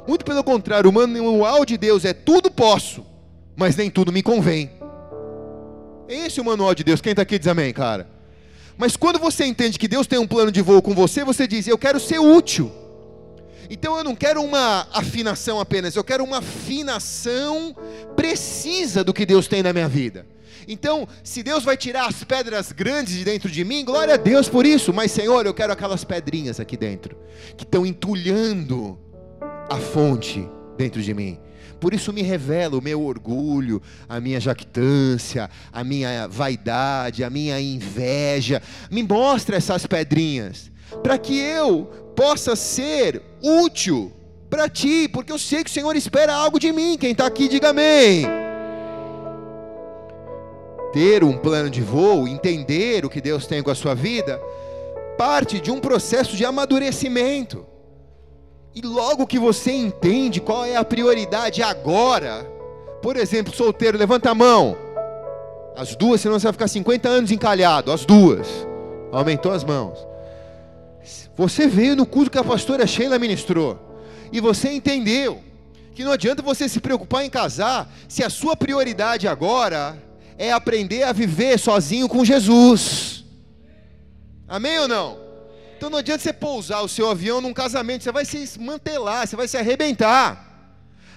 [0.07, 3.05] Muito pelo contrário, o manual de Deus é tudo posso,
[3.57, 4.71] mas nem tudo me convém.
[6.09, 7.01] Esse é o manual de Deus.
[7.01, 8.09] Quem está aqui diz amém, cara.
[8.79, 11.67] Mas quando você entende que Deus tem um plano de voo com você, você diz:
[11.67, 12.71] Eu quero ser útil.
[13.69, 17.75] Então eu não quero uma afinação apenas, eu quero uma afinação
[18.15, 20.25] precisa do que Deus tem na minha vida.
[20.69, 24.49] Então, se Deus vai tirar as pedras grandes de dentro de mim, glória a Deus
[24.49, 24.93] por isso.
[24.93, 27.17] Mas, Senhor, eu quero aquelas pedrinhas aqui dentro,
[27.57, 28.99] que estão entulhando
[29.69, 31.39] a fonte dentro de mim.
[31.81, 37.61] Por isso me revela o meu orgulho, a minha jactância, a minha vaidade, a minha
[37.61, 38.63] inveja.
[38.91, 41.85] Me mostra essas pedrinhas, para que eu
[42.17, 44.13] possa ser útil
[44.49, 46.97] para ti, porque eu sei que o Senhor espera algo de mim.
[46.99, 48.46] Quem está aqui, diga amém
[50.97, 54.41] ter um plano de voo, entender o que Deus tem com a sua vida,
[55.19, 57.67] parte de um processo de amadurecimento.
[58.75, 62.51] E logo que você entende qual é a prioridade agora,
[63.03, 64.75] por exemplo, solteiro, levanta a mão.
[65.77, 67.93] As duas, senão você vai ficar 50 anos encalhado.
[67.93, 68.49] As duas.
[69.13, 69.99] Aumentou as mãos.
[71.37, 73.79] Você veio no culto que a pastora Sheila ministrou.
[74.33, 75.43] E você entendeu
[75.95, 80.06] que não adianta você se preocupar em casar se a sua prioridade agora
[80.39, 83.25] é aprender a viver sozinho com Jesus.
[84.47, 85.19] Amém ou não?
[85.77, 89.37] Então não adianta você pousar o seu avião num casamento, você vai se desmantelar, você
[89.37, 90.45] vai se arrebentar.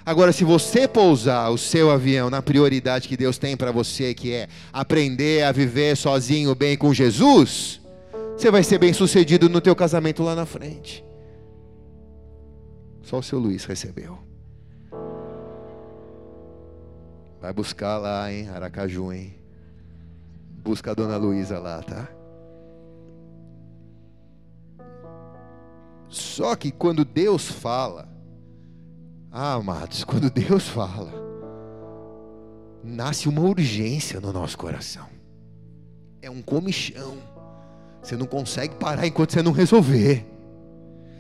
[0.06, 4.34] Agora, se você pousar o seu avião na prioridade que Deus tem para você, que
[4.34, 7.80] é aprender a viver sozinho bem com Jesus,
[8.36, 11.04] você vai ser bem sucedido no teu casamento lá na frente.
[13.04, 14.29] Só o seu Luiz recebeu.
[17.42, 19.34] Vai buscar lá, hein, Aracaju, hein?
[20.64, 22.08] Busca a dona Luísa lá, tá?
[26.10, 28.10] Só que quando Deus fala,
[29.32, 31.14] ah, amados, quando Deus fala,
[32.84, 35.08] nasce uma urgência no nosso coração.
[36.22, 37.18] É um comichão.
[38.02, 40.26] Você não consegue parar enquanto você não resolver.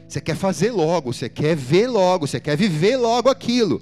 [0.07, 3.81] Você quer fazer logo, você quer ver logo, você quer viver logo aquilo.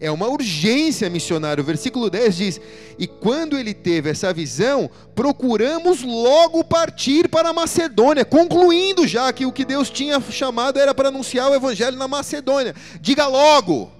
[0.00, 1.62] É uma urgência missionária.
[1.62, 2.60] O versículo 10 diz:
[2.98, 9.46] E quando ele teve essa visão, procuramos logo partir para a Macedônia, concluindo já que
[9.46, 12.74] o que Deus tinha chamado era para anunciar o evangelho na Macedônia.
[13.00, 13.90] Diga logo.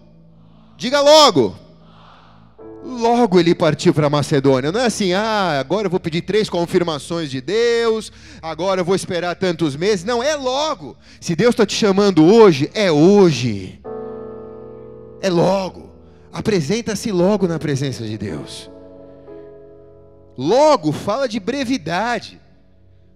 [0.76, 1.64] Diga logo.
[2.84, 4.70] Logo ele partiu para a Macedônia.
[4.70, 8.12] Não é assim, ah, agora eu vou pedir três confirmações de Deus,
[8.42, 10.04] agora eu vou esperar tantos meses.
[10.04, 10.94] Não, é logo.
[11.18, 13.80] Se Deus está te chamando hoje, é hoje.
[15.22, 15.83] É logo.
[16.34, 18.68] Apresenta-se logo na presença de Deus.
[20.36, 22.40] Logo fala de brevidade.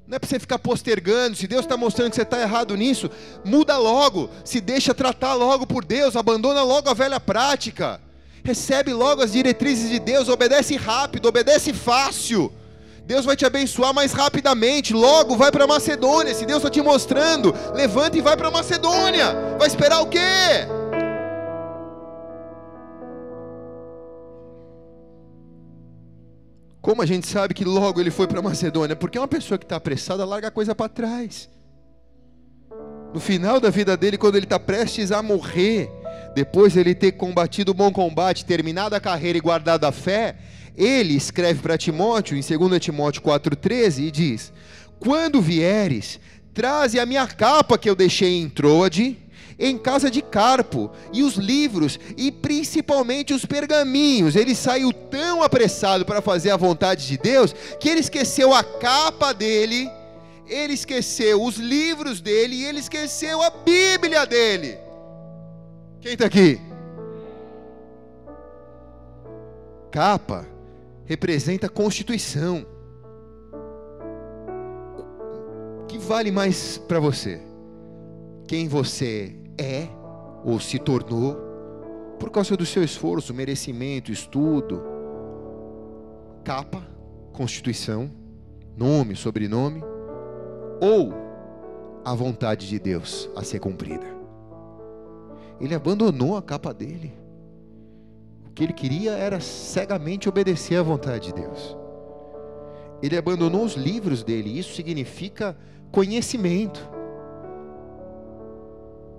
[0.06, 1.36] Não é para você ficar postergando.
[1.36, 3.10] Se Deus está mostrando que você está errado nisso,
[3.44, 4.30] muda logo.
[4.44, 6.14] Se deixa tratar logo por Deus.
[6.14, 8.00] Abandona logo a velha prática.
[8.44, 10.28] Recebe logo as diretrizes de Deus.
[10.28, 12.52] Obedece rápido, obedece fácil.
[13.04, 14.94] Deus vai te abençoar mais rapidamente.
[14.94, 16.32] Logo vai para Macedônia.
[16.36, 19.56] Se Deus está te mostrando, levanta e vai para Macedônia.
[19.58, 20.68] Vai esperar o quê?
[26.80, 28.94] Como a gente sabe que logo ele foi para Macedônia?
[28.94, 31.48] Porque uma pessoa que está apressada larga a coisa para trás.
[33.12, 35.90] No final da vida dele, quando ele está prestes a morrer,
[36.34, 40.36] depois de ele ter combatido o bom combate, terminado a carreira e guardado a fé,
[40.76, 44.52] ele escreve para Timóteo, em 2 Timóteo 4,13, e diz:
[45.00, 46.20] Quando vieres,
[46.54, 49.16] traze a minha capa que eu deixei em Troade
[49.58, 54.36] em casa de Carpo, e os livros, e principalmente os pergaminhos.
[54.36, 59.32] Ele saiu tão apressado para fazer a vontade de Deus, que ele esqueceu a capa
[59.32, 59.90] dele,
[60.46, 64.78] ele esqueceu os livros dele, e ele esqueceu a Bíblia dele.
[66.00, 66.60] Quem está aqui?
[69.90, 70.46] Capa
[71.04, 72.64] representa a Constituição.
[75.82, 77.40] O que vale mais para você?
[78.46, 79.88] Quem você é
[80.44, 81.36] ou se tornou
[82.18, 84.82] por causa do seu esforço, merecimento, estudo,
[86.44, 86.82] capa,
[87.32, 88.10] constituição,
[88.76, 89.82] nome, sobrenome,
[90.80, 91.12] ou
[92.04, 94.06] a vontade de Deus a ser cumprida.
[95.60, 97.12] Ele abandonou a capa dele.
[98.46, 101.76] O que ele queria era cegamente obedecer à vontade de Deus.
[103.02, 105.56] Ele abandonou os livros dele, isso significa
[105.92, 106.97] conhecimento.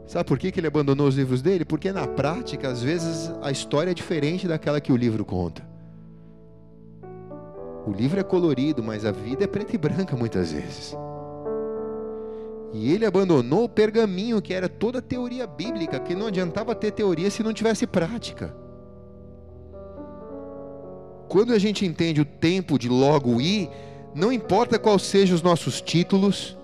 [0.09, 1.63] Sabe por que, ele abandonou os livros dele?
[1.63, 5.61] Porque na prática, às vezes, a história é diferente daquela que o livro conta.
[7.85, 10.97] O livro é colorido, mas a vida é preta e branca muitas vezes.
[12.73, 16.89] E ele abandonou o pergaminho, que era toda a teoria bíblica, que não adiantava ter
[16.89, 18.51] teoria se não tivesse prática.
[21.27, 23.69] Quando a gente entende o tempo de logo ir,
[24.15, 26.57] não importa quais sejam os nossos títulos,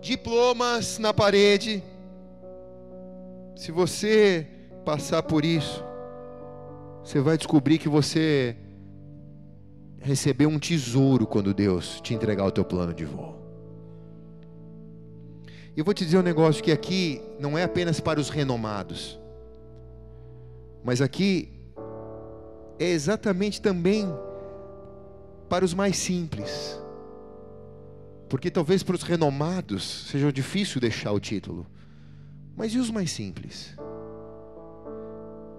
[0.00, 1.82] diplomas na parede,
[3.56, 4.46] se você
[4.84, 5.82] passar por isso,
[7.02, 8.56] você vai descobrir que você
[10.00, 13.42] recebeu um tesouro quando Deus te entregar o teu plano de voo.
[15.76, 19.18] E eu vou te dizer um negócio que aqui não é apenas para os renomados,
[20.84, 21.50] mas aqui
[22.78, 24.06] é exatamente também
[25.48, 26.80] para os mais simples.
[28.28, 31.66] Porque talvez para os renomados seja difícil deixar o título.
[32.56, 33.76] Mas e os mais simples?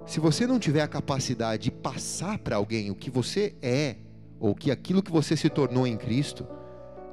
[0.05, 3.95] Se você não tiver a capacidade de passar para alguém o que você é,
[4.39, 6.47] ou que aquilo que você se tornou em Cristo,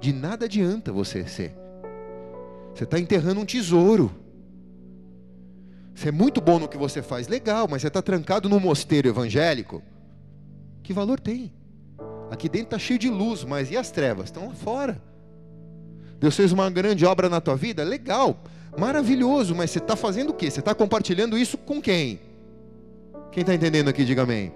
[0.00, 1.56] de nada adianta você ser.
[2.74, 4.10] Você está enterrando um tesouro.
[5.94, 9.08] Você é muito bom no que você faz, legal, mas você está trancado num mosteiro
[9.08, 9.82] evangélico.
[10.82, 11.52] Que valor tem?
[12.30, 14.26] Aqui dentro está cheio de luz, mas e as trevas?
[14.26, 15.00] Estão lá fora.
[16.18, 18.42] Deus fez uma grande obra na tua vida, legal.
[18.76, 20.50] Maravilhoso, mas você está fazendo o quê?
[20.50, 22.20] Você está compartilhando isso com quem?
[23.30, 24.52] Quem está entendendo aqui, diga amém.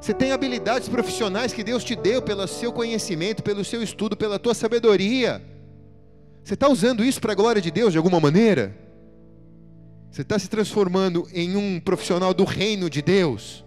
[0.00, 4.38] Você tem habilidades profissionais que Deus te deu pelo seu conhecimento, pelo seu estudo, pela
[4.38, 5.42] tua sabedoria.
[6.44, 8.76] Você está usando isso para a glória de Deus de alguma maneira?
[10.10, 13.64] Você está se transformando em um profissional do reino de Deus?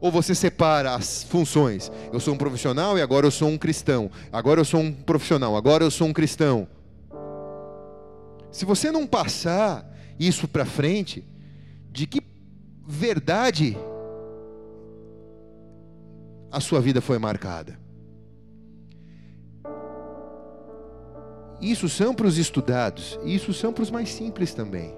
[0.00, 1.90] Ou você separa as funções?
[2.12, 4.10] Eu sou um profissional e agora eu sou um cristão.
[4.32, 6.66] Agora eu sou um profissional, agora eu sou um cristão.
[8.50, 9.88] Se você não passar
[10.18, 11.24] isso para frente,
[11.90, 12.22] de que
[12.86, 13.76] verdade
[16.50, 17.78] a sua vida foi marcada?
[21.60, 24.94] Isso são para os estudados, isso são para os mais simples também.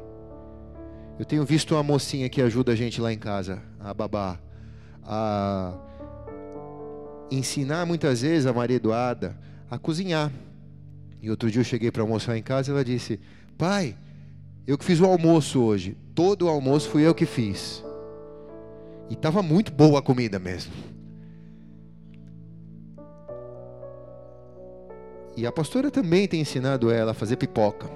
[1.19, 4.39] Eu tenho visto uma mocinha que ajuda a gente lá em casa, a babá,
[5.03, 5.75] a
[7.31, 9.39] ensinar muitas vezes a Maria Eduarda
[9.71, 10.31] a cozinhar.
[11.23, 13.21] E outro dia eu cheguei para almoçar em casa e ela disse:
[13.61, 13.95] Pai,
[14.67, 15.95] eu que fiz o almoço hoje.
[16.15, 17.85] Todo o almoço fui eu que fiz.
[19.11, 20.73] E estava muito boa a comida mesmo.
[25.37, 27.87] E a pastora também tem ensinado ela a fazer pipoca.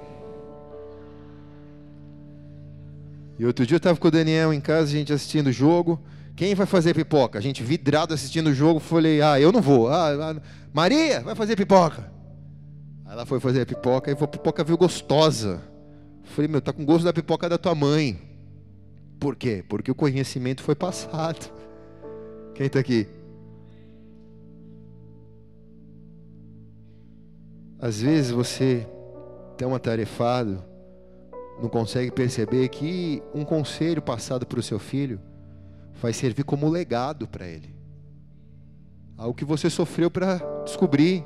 [3.39, 5.99] E outro dia eu estava com o Daniel em casa, a gente assistindo o jogo.
[6.37, 7.39] Quem vai fazer pipoca?
[7.39, 8.81] A gente vidrado assistindo o jogo.
[8.81, 9.89] Falei, ah, eu não vou.
[9.89, 10.43] Ah, ah,
[10.75, 12.13] Maria, vai fazer pipoca.
[13.07, 15.63] Ela foi fazer a pipoca e a pipoca veio gostosa.
[16.23, 18.19] Falei, meu, tá com gosto da pipoca da tua mãe.
[19.21, 19.65] Por quê?
[19.69, 21.51] Porque o conhecimento foi passado.
[22.55, 23.07] Quem está aqui?
[27.79, 28.87] Às vezes você
[29.57, 30.63] tão atarefado,
[31.61, 35.21] não consegue perceber que um conselho passado para o seu filho
[36.01, 37.75] vai servir como legado para ele.
[39.17, 41.25] Algo que você sofreu para descobrir,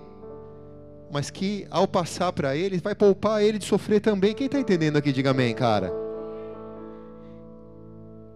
[1.11, 4.35] mas que ao passar para ele, vai poupar ele de sofrer também.
[4.35, 5.93] Quem está entendendo aqui, diga amém, cara.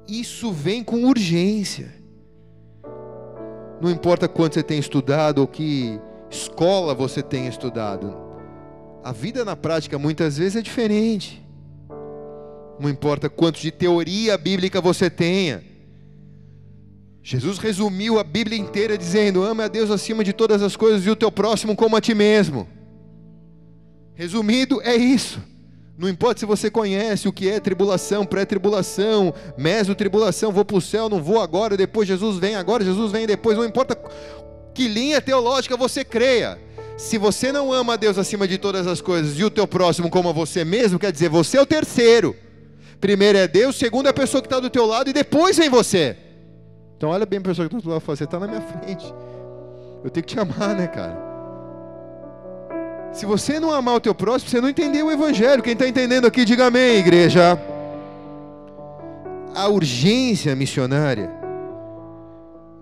[0.09, 1.93] Isso vem com urgência.
[3.81, 6.01] Não importa quanto você tem estudado ou que
[6.31, 8.17] escola você tenha estudado,
[9.05, 11.45] a vida na prática muitas vezes é diferente.
[12.79, 15.72] Não importa quanto de teoria bíblica você tenha.
[17.23, 21.11] Jesus resumiu a Bíblia inteira dizendo: Ame a Deus acima de todas as coisas e
[21.11, 22.69] o teu próximo como a ti mesmo.
[24.15, 25.41] Resumido, é isso.
[25.97, 31.09] Não importa se você conhece o que é tribulação, pré-tribulação, meso-tribulação, vou para o céu,
[31.09, 33.97] não vou agora, depois Jesus vem agora, Jesus vem depois, não importa
[34.75, 36.59] que linha teológica você creia.
[36.97, 40.11] Se você não ama a Deus acima de todas as coisas e o teu próximo
[40.11, 42.35] como a você mesmo, quer dizer, você é o terceiro.
[43.01, 45.69] Primeiro é Deus, segundo é a pessoa que está do teu lado e depois vem
[45.69, 46.17] você.
[47.03, 48.61] Então olha bem a pessoa que está do lado e fala, você está na minha
[48.61, 49.13] frente.
[50.05, 51.19] Eu tenho que te amar, né, cara?
[53.13, 55.65] Se você não amar o teu próximo, você não entendeu o evangelho.
[55.65, 57.59] Quem está entendendo aqui, diga amém, igreja.
[59.53, 61.29] A urgência missionária,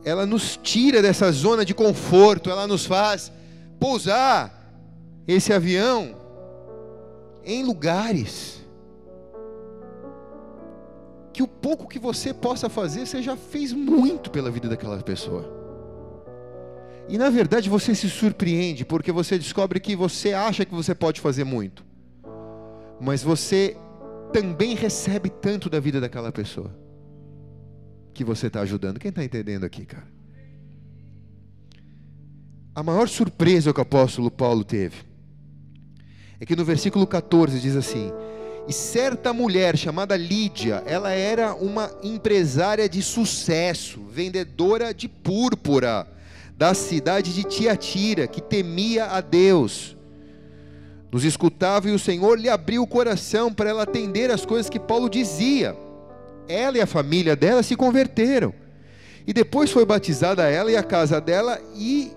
[0.05, 3.33] ela nos tira dessa zona de conforto, ela nos faz
[3.79, 4.53] pousar
[5.27, 6.15] esse avião
[7.43, 8.60] em lugares
[11.41, 15.51] que o pouco que você possa fazer, você já fez muito pela vida daquela pessoa.
[17.09, 21.19] E na verdade você se surpreende, porque você descobre que você acha que você pode
[21.19, 21.83] fazer muito,
[23.01, 23.75] mas você
[24.35, 26.79] também recebe tanto da vida daquela pessoa
[28.13, 29.01] que você está ajudando.
[29.01, 30.09] Quem está entendendo aqui, cara?
[32.75, 34.97] A maior surpresa que o apóstolo Paulo teve
[36.39, 38.13] é que no versículo 14 diz assim:
[38.71, 46.07] e certa mulher chamada Lídia, ela era uma empresária de sucesso, vendedora de púrpura,
[46.57, 49.97] da cidade de Tiatira, que temia a Deus.
[51.11, 54.79] Nos escutava e o Senhor lhe abriu o coração para ela atender as coisas que
[54.79, 55.77] Paulo dizia.
[56.47, 58.55] Ela e a família dela se converteram.
[59.27, 62.13] E depois foi batizada ela e a casa dela, e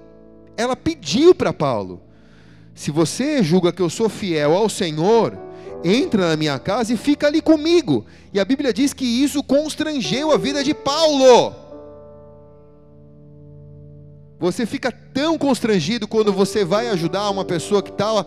[0.56, 2.00] ela pediu para Paulo:
[2.76, 5.43] Se você julga que eu sou fiel ao Senhor,
[5.84, 8.06] entra na minha casa e fica ali comigo.
[8.32, 11.54] E a Bíblia diz que isso constrangeu a vida de Paulo.
[14.40, 18.26] Você fica tão constrangido quando você vai ajudar uma pessoa que está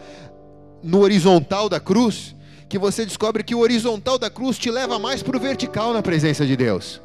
[0.82, 2.34] no horizontal da cruz,
[2.68, 6.02] que você descobre que o horizontal da cruz te leva mais para o vertical na
[6.02, 7.02] presença de Deus.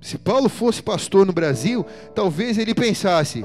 [0.00, 3.44] Se Paulo fosse pastor no Brasil, talvez ele pensasse: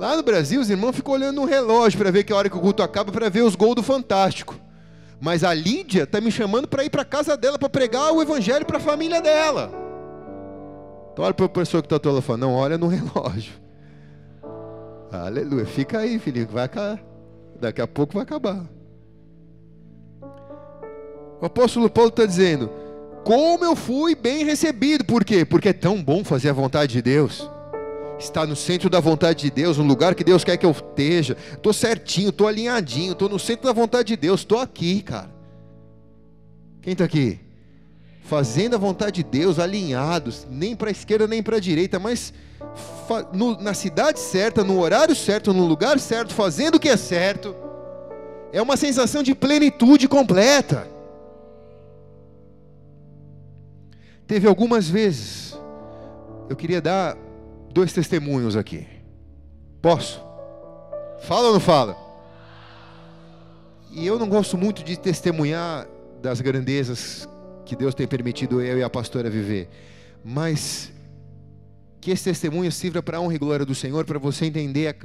[0.00, 2.60] Lá no Brasil, os irmãos ficam olhando no relógio para ver que hora que o
[2.60, 4.58] culto acaba, para ver os gols do Fantástico.
[5.20, 8.64] Mas a Lídia está me chamando para ir para casa dela para pregar o evangelho
[8.64, 9.70] para a família dela.
[11.12, 13.52] Então olha para a pessoa que está toda falando, não, olha no relógio.
[15.12, 15.66] Aleluia.
[15.66, 16.98] Fica aí, que vai acabar.
[17.60, 18.64] Daqui a pouco vai acabar.
[21.42, 22.70] O apóstolo Paulo está dizendo:
[23.22, 25.04] Como eu fui bem recebido.
[25.04, 25.44] Por quê?
[25.44, 27.50] Porque é tão bom fazer a vontade de Deus
[28.24, 31.36] está no centro da vontade de Deus, no lugar que Deus quer que eu esteja.
[31.52, 35.30] Estou certinho, estou alinhadinho, estou no centro da vontade de Deus, estou aqui, cara.
[36.82, 37.40] Quem está aqui?
[38.22, 42.32] Fazendo a vontade de Deus, alinhados, nem para a esquerda nem para a direita, mas
[43.32, 47.56] no, na cidade certa, no horário certo, no lugar certo, fazendo o que é certo.
[48.52, 50.86] É uma sensação de plenitude completa.
[54.26, 55.58] Teve algumas vezes,
[56.48, 57.16] eu queria dar
[57.72, 58.86] dois testemunhos aqui.
[59.80, 60.20] Posso?
[61.22, 61.96] Fala ou não fala?
[63.92, 65.86] E eu não gosto muito de testemunhar
[66.22, 67.28] das grandezas
[67.64, 69.68] que Deus tem permitido eu e a pastora viver,
[70.24, 70.92] mas
[72.00, 74.96] que esse testemunho sirva para a honra e glória do Senhor, para você entender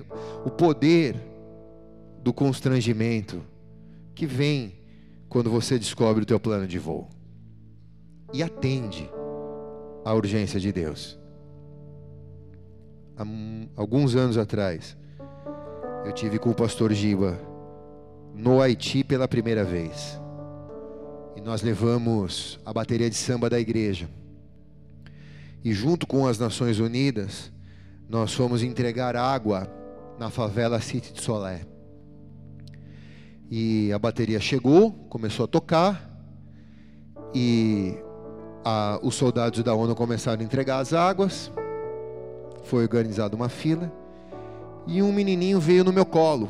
[0.46, 1.16] o poder
[2.24, 3.42] do constrangimento
[4.14, 4.74] que vem
[5.28, 7.10] quando você descobre o teu plano de voo
[8.34, 9.10] e atende
[10.04, 11.20] à urgência de Deus
[13.18, 13.26] há
[13.76, 14.98] alguns anos atrás,
[16.06, 17.40] eu tive com o pastor Giba
[18.34, 20.20] no Haiti pela primeira vez.
[21.36, 24.10] E nós levamos a bateria de samba da igreja.
[25.64, 27.52] E junto com as Nações Unidas,
[28.08, 29.68] nós fomos entregar água
[30.20, 31.62] na favela City de Solé.
[33.50, 36.12] E a bateria chegou, começou a tocar,
[37.34, 37.96] e
[38.64, 41.52] a, os soldados da ONU começaram a entregar as águas
[42.66, 43.92] foi organizada uma fila
[44.88, 46.50] e um menininho veio no meu colo.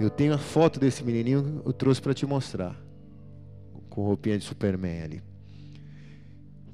[0.00, 2.76] Eu tenho a foto desse menininho, eu trouxe para te mostrar.
[3.90, 5.22] Com roupinha de Superman ali.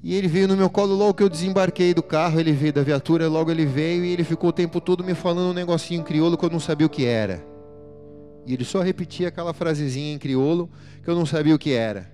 [0.03, 2.83] E ele veio no meu colo logo que eu desembarquei do carro, ele veio da
[2.83, 6.03] viatura, logo ele veio e ele ficou o tempo todo me falando um negocinho em
[6.03, 7.43] crioulo que eu não sabia o que era.
[8.45, 10.69] E ele só repetia aquela frasezinha em crioulo
[11.03, 12.13] que eu não sabia o que era.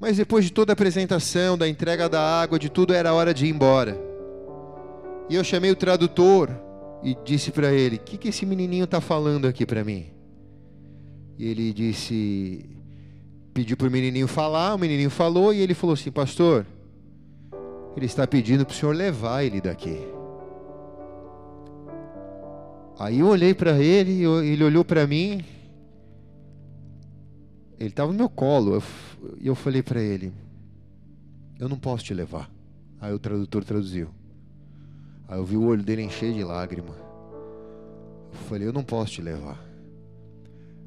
[0.00, 3.44] Mas depois de toda a apresentação, da entrega da água, de tudo, era hora de
[3.44, 4.08] ir embora.
[5.28, 6.50] E eu chamei o tradutor
[7.02, 10.06] e disse para ele: O que, que esse menininho está falando aqui para mim?
[11.38, 12.64] E ele disse:
[13.52, 16.66] Pediu para o menininho falar, o menininho falou e ele falou assim: Pastor,
[17.96, 19.98] ele está pedindo para o senhor levar ele daqui.
[22.98, 25.44] Aí eu olhei para ele, ele olhou para mim.
[27.78, 28.72] Ele estava no meu colo.
[28.72, 28.82] E eu,
[29.44, 30.32] eu falei para ele:
[31.60, 32.50] Eu não posso te levar.
[33.00, 34.17] Aí o tradutor traduziu.
[35.28, 36.96] Aí eu vi o olho dele encher de lágrima.
[38.32, 39.62] Eu falei: Eu não posso te levar.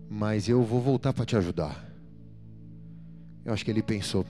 [0.09, 1.87] Mas eu vou voltar para te ajudar.
[3.45, 4.25] Eu acho que ele pensou: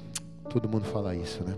[0.50, 1.58] Todo mundo fala isso, né?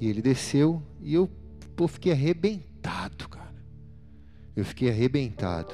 [0.00, 1.30] E ele desceu e eu
[1.76, 3.54] pô, fiquei arrebentado, cara.
[4.56, 5.72] Eu fiquei arrebentado.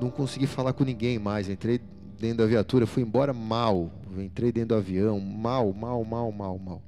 [0.00, 1.48] Não consegui falar com ninguém mais.
[1.48, 1.80] Entrei
[2.18, 3.90] dentro da viatura, fui embora mal.
[4.18, 6.82] Entrei dentro do avião, mal, mal, mal, mal, mal.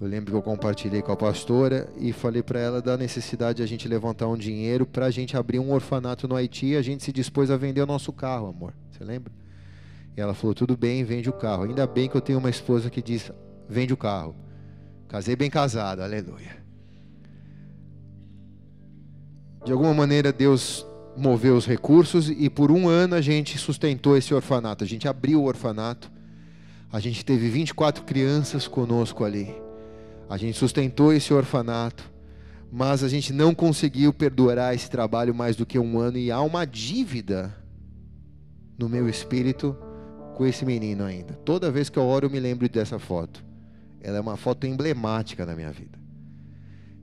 [0.00, 3.62] Eu lembro que eu compartilhei com a pastora e falei para ela da necessidade de
[3.62, 6.82] a gente levantar um dinheiro para a gente abrir um orfanato no Haiti e a
[6.82, 8.74] gente se dispôs a vender o nosso carro, amor.
[8.90, 9.32] Você lembra?
[10.16, 11.64] E ela falou: tudo bem, vende o carro.
[11.64, 13.30] Ainda bem que eu tenho uma esposa que diz:
[13.68, 14.34] vende o carro.
[15.08, 16.62] Casei bem casado, aleluia.
[19.64, 20.84] De alguma maneira Deus
[21.16, 24.82] moveu os recursos e por um ano a gente sustentou esse orfanato.
[24.82, 26.10] A gente abriu o orfanato.
[26.92, 29.61] A gente teve 24 crianças conosco ali.
[30.32, 32.10] A gente sustentou esse orfanato,
[32.72, 36.40] mas a gente não conseguiu perdurar esse trabalho mais do que um ano e há
[36.40, 37.54] uma dívida
[38.78, 39.76] no meu espírito
[40.34, 41.34] com esse menino ainda.
[41.44, 43.44] Toda vez que eu oro eu me lembro dessa foto.
[44.00, 45.98] Ela é uma foto emblemática na minha vida.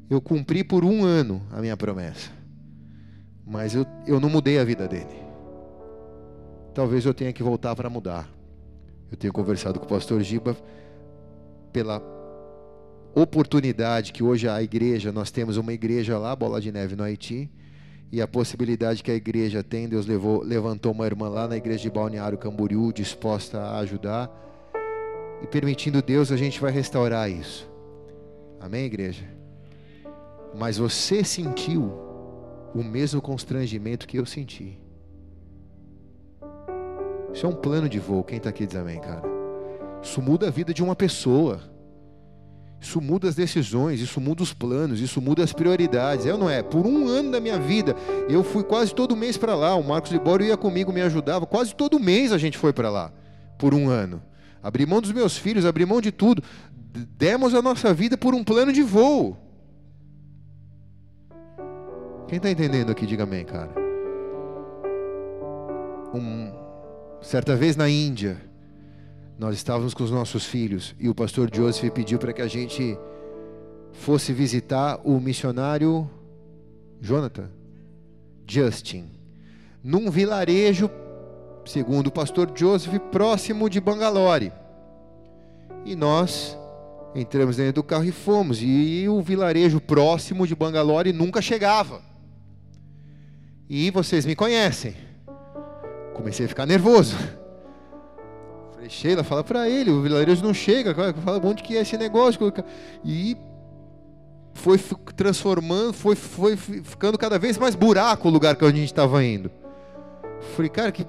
[0.09, 2.31] Eu cumpri por um ano a minha promessa,
[3.45, 5.23] mas eu, eu não mudei a vida dele.
[6.73, 8.27] Talvez eu tenha que voltar para mudar.
[9.11, 10.57] Eu tenho conversado com o pastor Giba
[11.71, 12.17] pela
[13.13, 17.49] oportunidade que hoje a igreja, nós temos uma igreja lá, Bola de Neve no Haiti,
[18.11, 21.83] e a possibilidade que a igreja tem, Deus levou, levantou uma irmã lá na igreja
[21.83, 24.31] de Balneário Camboriú disposta a ajudar
[25.41, 27.69] e permitindo Deus, a gente vai restaurar isso.
[28.59, 29.23] Amém, igreja?
[30.57, 31.93] Mas você sentiu
[32.73, 34.77] o mesmo constrangimento que eu senti.
[37.33, 38.23] Isso é um plano de voo.
[38.23, 39.21] Quem está aqui diz amém, cara.
[40.01, 41.61] Isso muda a vida de uma pessoa.
[42.81, 46.25] Isso muda as decisões, isso muda os planos, isso muda as prioridades.
[46.25, 46.63] É ou não é?
[46.63, 47.95] Por um ano da minha vida,
[48.29, 49.75] eu fui quase todo mês para lá.
[49.75, 51.45] O Marcos Libório ia comigo, me ajudava.
[51.45, 53.11] Quase todo mês a gente foi para lá.
[53.57, 54.21] Por um ano
[54.61, 56.43] abri mão dos meus filhos, abri mão de tudo.
[57.17, 59.37] Demos a nossa vida por um plano de voo.
[62.27, 63.71] Quem está entendendo aqui, diga amém, cara.
[66.13, 66.51] Um,
[67.21, 68.41] certa vez na Índia,
[69.39, 72.99] nós estávamos com os nossos filhos e o pastor Joseph pediu para que a gente
[73.93, 76.09] fosse visitar o missionário
[76.99, 77.49] Jonathan
[78.45, 79.09] Justin
[79.81, 80.91] num vilarejo
[81.65, 84.51] segundo o pastor Joseph, próximo de Bangalore.
[85.85, 86.57] E nós
[87.15, 88.59] entramos dentro do carro e fomos.
[88.61, 92.01] E o vilarejo próximo de Bangalore nunca chegava.
[93.69, 94.95] E vocês me conhecem.
[96.13, 97.15] Comecei a ficar nervoso.
[98.79, 100.95] Falei, Sheila, fala para ele, o vilarejo não chega.
[100.95, 102.39] Fala, onde que é esse negócio?
[103.03, 103.35] E
[104.53, 104.79] foi
[105.17, 109.51] transformando, foi, foi ficando cada vez mais buraco o lugar que a gente estava indo.
[110.55, 111.05] Falei, cara, que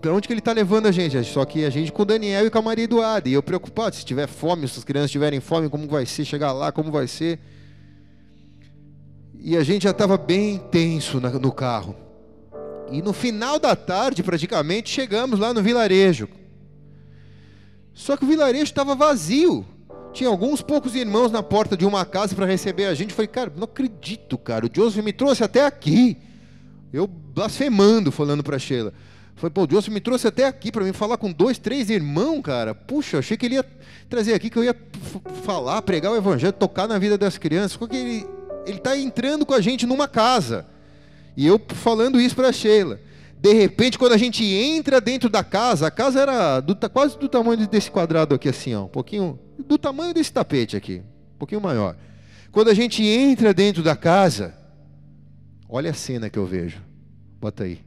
[0.00, 1.20] para onde que ele está levando a gente?
[1.24, 3.28] Só que a gente com o Daniel e com a Maria Eduarda.
[3.28, 6.52] E eu preocupado, se tiver fome, se as crianças tiverem fome, como vai ser chegar
[6.52, 7.40] lá, como vai ser.
[9.36, 11.96] E a gente já estava bem tenso no carro.
[12.88, 16.28] E no final da tarde, praticamente, chegamos lá no vilarejo.
[18.00, 19.62] Só que o vilarejo estava vazio.
[20.14, 23.10] Tinha alguns poucos irmãos na porta de uma casa para receber a gente.
[23.10, 24.64] Eu falei, cara, não acredito, cara.
[24.64, 26.16] O Joseph me trouxe até aqui.
[26.90, 28.94] Eu blasfemando, falando para Sheila.
[29.36, 32.40] Foi, pô, o Joseph me trouxe até aqui para mim falar com dois, três irmãos,
[32.40, 32.74] cara.
[32.74, 33.66] Puxa, achei que ele ia
[34.08, 34.74] trazer aqui, que eu ia
[35.44, 37.76] falar, pregar o evangelho, tocar na vida das crianças.
[37.76, 38.26] Porque ele
[38.66, 40.66] está entrando com a gente numa casa.
[41.36, 42.98] E eu falando isso para Sheila.
[43.40, 47.28] De repente, quando a gente entra dentro da casa, a casa era do, quase do
[47.28, 51.02] tamanho desse quadrado aqui, assim, ó, um pouquinho do tamanho desse tapete aqui,
[51.34, 51.96] um pouquinho maior.
[52.52, 54.60] Quando a gente entra dentro da casa,
[55.72, 56.82] Olha a cena que eu vejo.
[57.40, 57.80] Bota aí.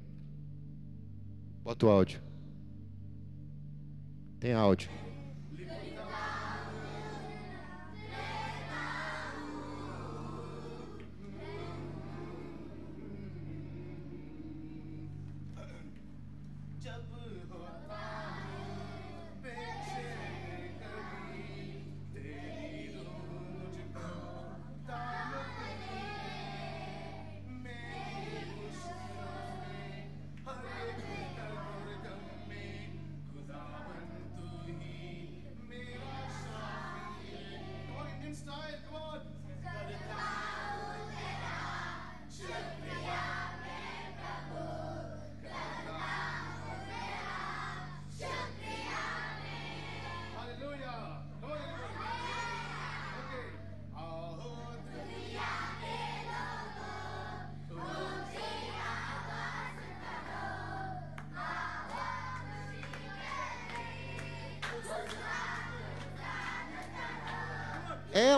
[1.62, 2.22] Bota o áudio.
[4.40, 4.90] Tem áudio.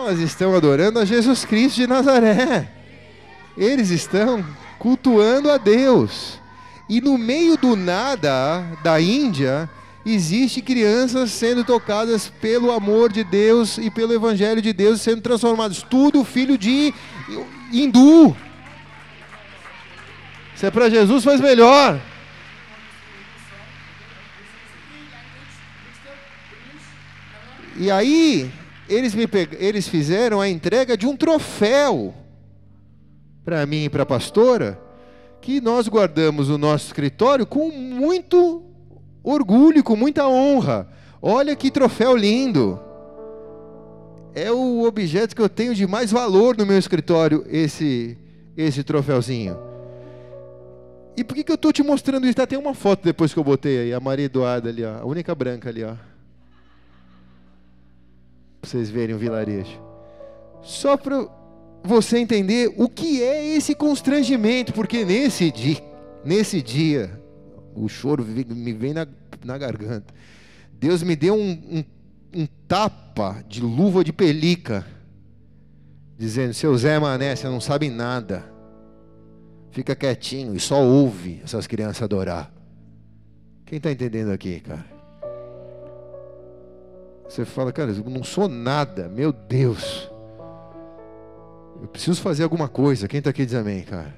[0.06, 2.70] Elas estão adorando a Jesus Cristo de Nazaré.
[3.58, 4.46] Eles estão
[4.78, 6.38] cultuando a Deus.
[6.88, 9.68] E no meio do nada da Índia,
[10.04, 15.82] existe crianças sendo tocadas pelo amor de Deus e pelo evangelho de Deus sendo transformados.
[15.82, 16.94] Tudo filho de
[17.72, 18.36] hindu.
[20.54, 22.00] Se é para Jesus, faz melhor.
[27.76, 28.48] E aí,
[28.88, 29.56] eles, me peg...
[29.58, 32.14] eles fizeram a entrega de um troféu
[33.44, 34.80] para mim e para a pastora,
[35.40, 38.64] que nós guardamos no nosso escritório com muito
[39.22, 40.88] orgulho, com muita honra.
[41.22, 42.80] Olha que troféu lindo!
[44.34, 48.18] É o objeto que eu tenho de mais valor no meu escritório, esse,
[48.56, 49.56] esse troféuzinho.
[51.16, 52.34] E por que, que eu estou te mostrando isso?
[52.34, 55.06] Tá, tem uma foto depois que eu botei aí, a Maria Eduarda ali, ó, a
[55.06, 55.94] única branca ali, ó
[58.66, 59.80] para vocês verem o vilarejo.
[60.60, 61.28] Só para
[61.84, 65.82] você entender o que é esse constrangimento, porque nesse dia,
[66.24, 67.22] nesse dia,
[67.74, 69.06] o choro me vem na,
[69.44, 70.12] na garganta.
[70.72, 71.84] Deus me deu um, um,
[72.42, 74.84] um tapa de luva de pelica,
[76.18, 78.44] dizendo: Seu Zé Mané, você não sabe nada.
[79.70, 82.52] Fica quietinho e só ouve essas crianças adorar.
[83.64, 84.95] Quem está entendendo aqui, cara?
[87.28, 90.10] Você fala, cara, eu não sou nada, meu Deus.
[91.82, 93.08] Eu preciso fazer alguma coisa.
[93.08, 94.14] Quem está aqui diz amém, cara?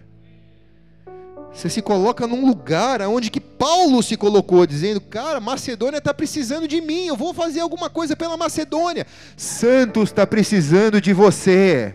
[1.52, 6.68] Você se coloca num lugar onde que Paulo se colocou, dizendo, cara, Macedônia está precisando
[6.68, 9.06] de mim, eu vou fazer alguma coisa pela Macedônia.
[9.36, 11.94] Santos está precisando de você.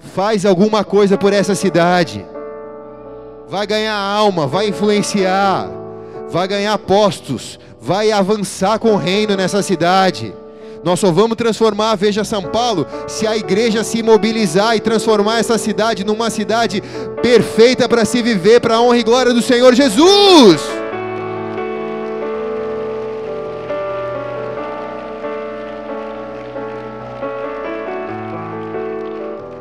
[0.00, 2.26] Faz alguma coisa por essa cidade.
[3.46, 5.68] Vai ganhar alma, vai influenciar,
[6.30, 10.32] vai ganhar postos, vai avançar com o reino nessa cidade.
[10.82, 15.38] Nós só vamos transformar a Veja São Paulo se a igreja se mobilizar e transformar
[15.38, 16.82] essa cidade numa cidade
[17.20, 20.60] perfeita para se viver, para a honra e glória do Senhor Jesus.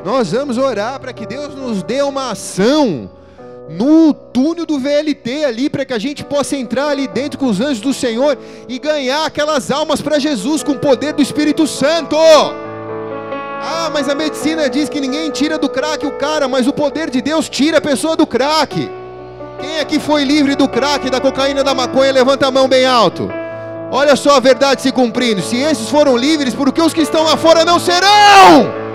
[0.05, 3.09] Nós vamos orar para que Deus nos dê uma ação
[3.69, 7.61] no túnel do VLT ali, para que a gente possa entrar ali dentro com os
[7.61, 8.35] anjos do Senhor
[8.67, 12.15] e ganhar aquelas almas para Jesus com o poder do Espírito Santo.
[13.61, 17.11] Ah, mas a medicina diz que ninguém tira do crack o cara, mas o poder
[17.11, 18.89] de Deus tira a pessoa do crack.
[19.59, 23.29] Quem aqui foi livre do crack, da cocaína, da maconha, levanta a mão bem alto.
[23.91, 25.41] Olha só a verdade se cumprindo.
[25.41, 28.88] Se esses foram livres, por que os que estão lá fora não serão?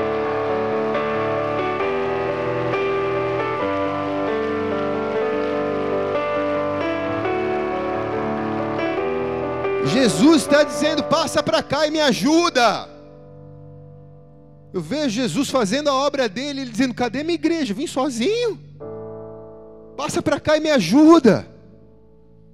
[10.04, 12.88] Jesus está dizendo: passa para cá e me ajuda.
[14.72, 17.72] Eu vejo Jesus fazendo a obra dele, ele dizendo: cadê minha igreja?
[17.72, 18.60] Vim sozinho.
[19.96, 21.46] Passa para cá e me ajuda.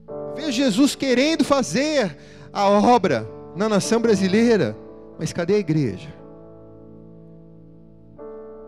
[0.08, 2.16] Eu vejo Jesus querendo fazer
[2.52, 3.26] a obra
[3.56, 4.76] na nação brasileira,
[5.18, 6.19] mas cadê a igreja?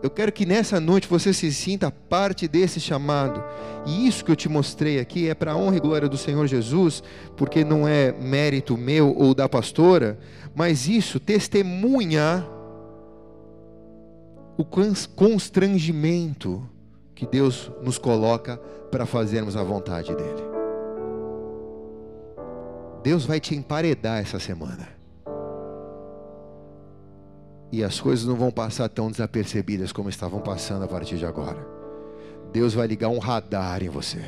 [0.03, 3.41] Eu quero que nessa noite você se sinta parte desse chamado.
[3.85, 6.45] E isso que eu te mostrei aqui é para a honra e glória do Senhor
[6.45, 7.01] Jesus,
[7.37, 10.19] porque não é mérito meu ou da pastora,
[10.53, 12.45] mas isso testemunha
[14.57, 14.65] o
[15.15, 16.69] constrangimento
[17.15, 18.57] que Deus nos coloca
[18.91, 20.43] para fazermos a vontade dEle.
[23.01, 25.02] Deus vai te emparedar essa semana
[27.73, 31.57] e as coisas não vão passar tão desapercebidas como estavam passando a partir de agora.
[32.51, 34.21] Deus vai ligar um radar em você.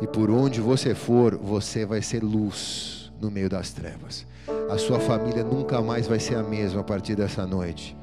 [0.00, 4.24] E por onde você for, você vai ser luz no meio das trevas.
[4.70, 7.96] A sua família nunca mais vai ser a mesma a partir dessa noite.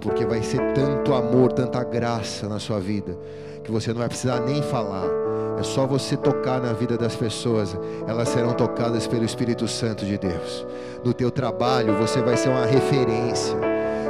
[0.00, 3.18] Porque vai ser tanto amor, tanta graça na sua vida,
[3.64, 5.23] que você não vai precisar nem falar.
[5.58, 7.76] É só você tocar na vida das pessoas,
[8.06, 10.66] elas serão tocadas pelo Espírito Santo de Deus.
[11.04, 13.56] No teu trabalho, você vai ser uma referência.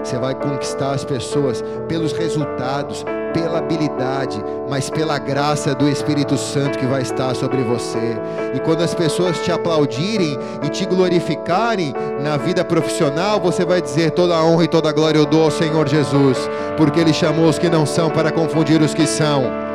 [0.02, 6.78] Você vai conquistar as pessoas pelos resultados, pela habilidade, mas pela graça do Espírito Santo
[6.78, 8.16] que vai estar sobre você.
[8.54, 14.10] E quando as pessoas te aplaudirem e te glorificarem na vida profissional, você vai dizer:
[14.12, 16.38] toda a honra e toda a glória eu dou ao Senhor Jesus,
[16.76, 19.73] porque Ele chamou os que não são para confundir os que são.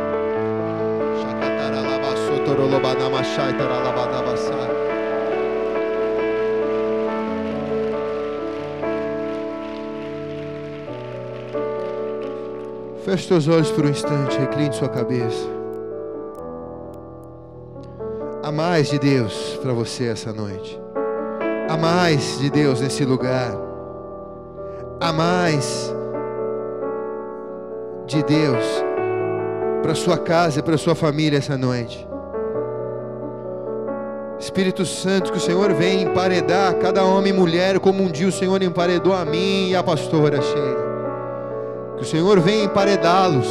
[13.06, 15.48] Feche seus olhos por um instante, recline sua cabeça.
[18.44, 20.80] Há mais de Deus para você essa noite.
[21.70, 23.56] Há mais de Deus nesse lugar.
[25.00, 25.94] Há mais
[28.08, 28.66] de Deus
[29.84, 32.09] para sua casa e para sua família essa noite.
[34.40, 38.32] Espírito Santo, que o Senhor venha emparedar cada homem e mulher, como um dia o
[38.32, 40.90] Senhor emparedou a mim e a pastora Sheila.
[41.98, 43.48] Que o Senhor venha emparedá-los,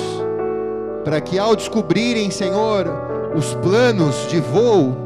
[1.05, 2.87] para que ao descobrirem, Senhor,
[3.37, 4.97] os planos de voo,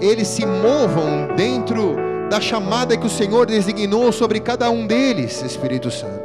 [0.00, 1.96] eles se movam dentro
[2.28, 6.23] da chamada que o Senhor designou sobre cada um deles, Espírito Santo.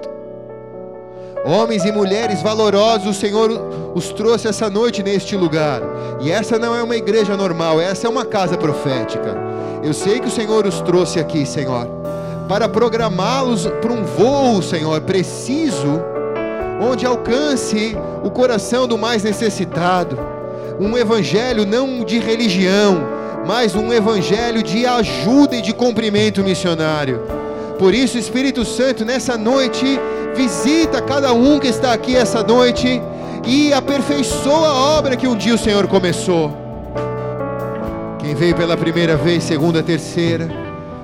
[1.49, 3.49] Homens e mulheres valorosos, o Senhor
[3.95, 5.81] os trouxe essa noite neste lugar.
[6.21, 9.35] E essa não é uma igreja normal, essa é uma casa profética.
[9.83, 11.87] Eu sei que o Senhor os trouxe aqui, Senhor,
[12.47, 15.99] para programá-los para um voo, Senhor, preciso
[16.79, 20.19] onde alcance o coração do mais necessitado.
[20.79, 23.01] Um evangelho não de religião,
[23.47, 27.48] mas um evangelho de ajuda e de cumprimento missionário.
[27.79, 29.97] Por isso, Espírito Santo, nessa noite,
[30.35, 33.01] visita cada um que está aqui essa noite
[33.47, 36.51] e aperfeiçoa a obra que um dia o Senhor começou.
[38.19, 40.49] Quem veio pela primeira vez, segunda, terceira,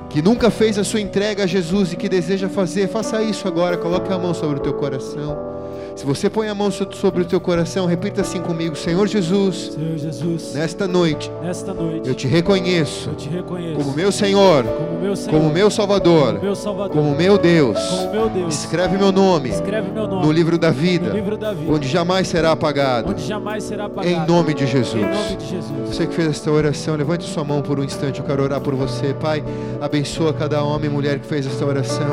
[0.09, 3.77] que nunca fez a sua entrega a Jesus e que deseja fazer, faça isso agora,
[3.77, 5.54] coloque a mão sobre o teu coração.
[5.95, 9.97] Se você põe a mão sobre o teu coração, repita assim comigo: Senhor Jesus, Senhor
[9.97, 14.99] Jesus nesta noite, nesta noite eu te reconheço, eu te reconheço como meu Senhor, como
[14.99, 17.79] meu, Senhor, como meu Salvador, como meu, Salvador, como meu Deus.
[17.79, 18.53] como meu Deus.
[18.53, 22.27] Escreve meu nome, Escreve meu nome no livro da vida, livro da vida onde jamais
[22.27, 23.11] será apagado.
[23.11, 24.13] onde jamais será apagado.
[24.13, 25.01] Em nome de Jesus.
[25.01, 25.71] Em nome de Jesus.
[25.87, 28.19] Você que fez esta oração, levante sua mão por um instante.
[28.19, 29.41] Eu quero orar por você, Pai.
[29.79, 32.05] Abençoa cada homem e mulher que fez esta oração.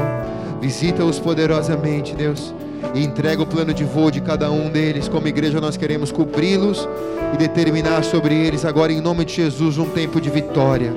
[0.60, 2.54] Visita-os poderosamente, Deus
[2.94, 5.08] e entrega o plano de voo de cada um deles.
[5.08, 6.88] Como igreja, nós queremos cobri-los
[7.32, 10.92] e determinar sobre eles agora, em nome de Jesus, um tempo de vitória.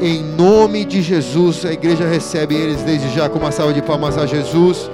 [0.00, 4.16] Em nome de Jesus, a igreja recebe eles desde já com uma salva de palmas
[4.16, 4.90] a Jesus.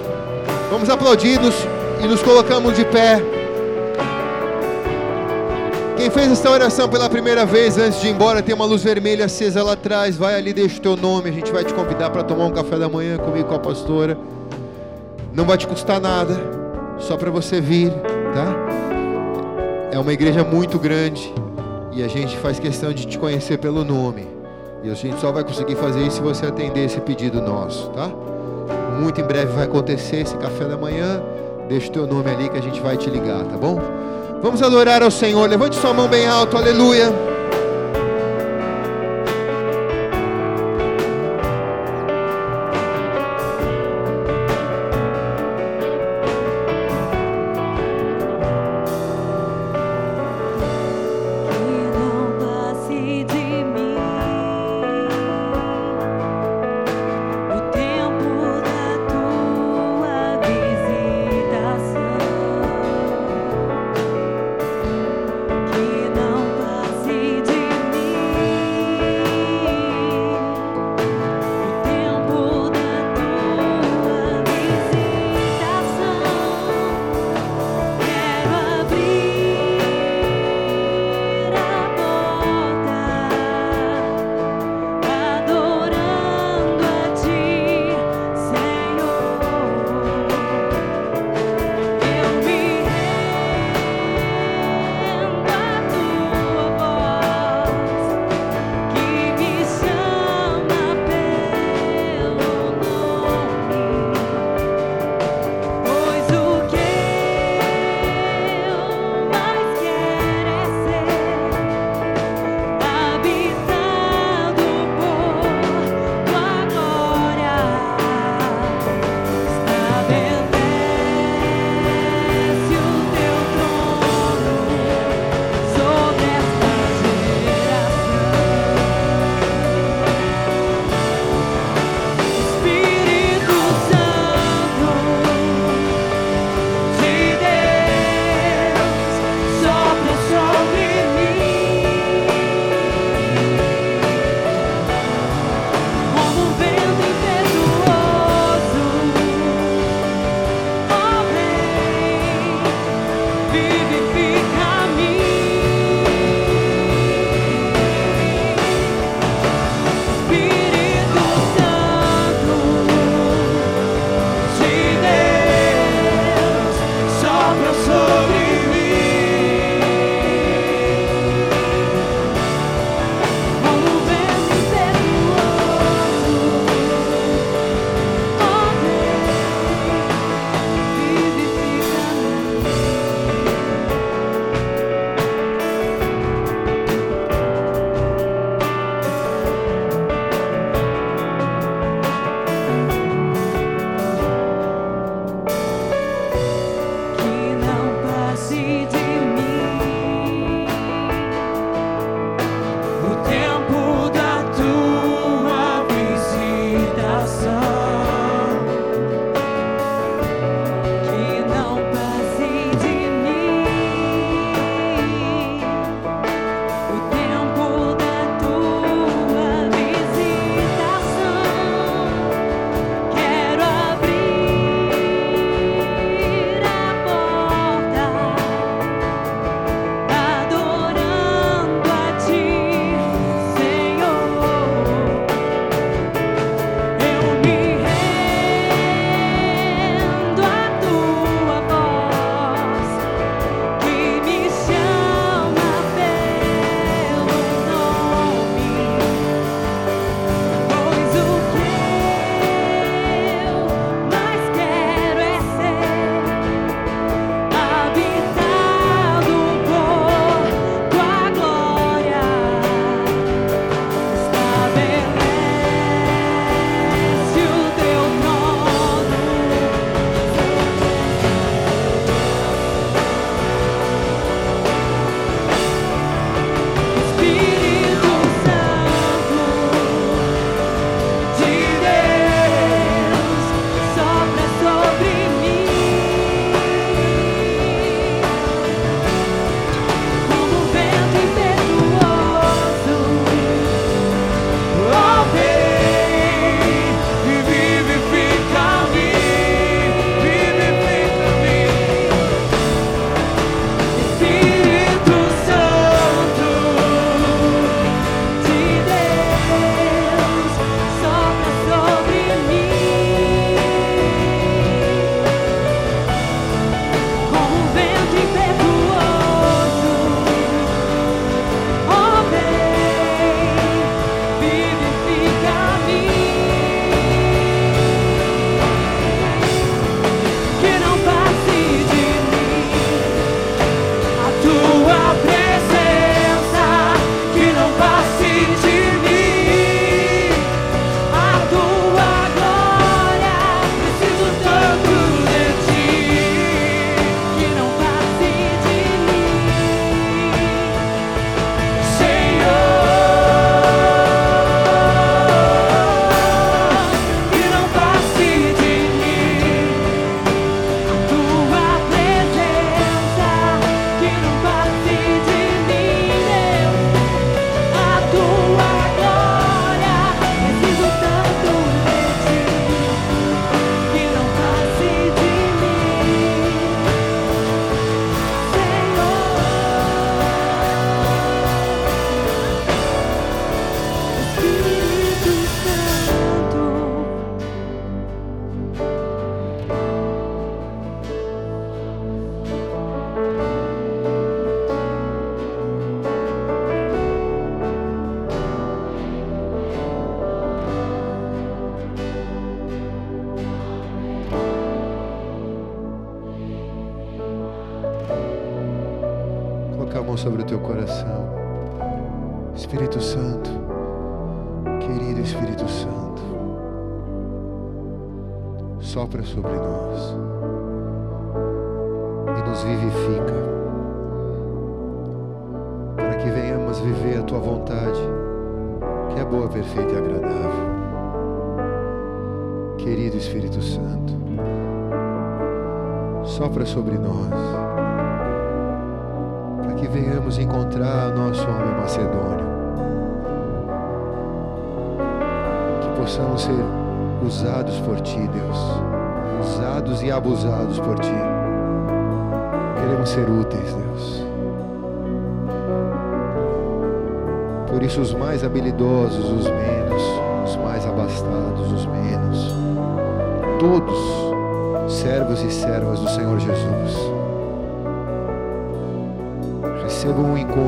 [0.69, 1.55] Vamos aplaudir-nos
[2.03, 3.21] e nos colocamos de pé.
[5.95, 9.25] Quem fez esta oração pela primeira vez antes de ir embora, tem uma luz vermelha
[9.25, 10.15] acesa lá atrás.
[10.15, 11.29] Vai ali, deixa o teu nome.
[11.29, 14.17] A gente vai te convidar para tomar um café da manhã comigo com a pastora.
[15.37, 16.35] Não vai te custar nada,
[16.97, 17.91] só para você vir,
[18.33, 18.55] tá?
[19.91, 21.31] É uma igreja muito grande
[21.91, 24.27] e a gente faz questão de te conhecer pelo nome.
[24.83, 28.09] E a gente só vai conseguir fazer isso se você atender esse pedido nosso, tá?
[28.99, 31.21] Muito em breve vai acontecer esse café da manhã.
[31.69, 33.79] Deixa o teu nome ali que a gente vai te ligar, tá bom?
[34.41, 35.47] Vamos adorar ao Senhor.
[35.47, 36.57] Levante sua mão bem alto.
[36.57, 37.36] Aleluia.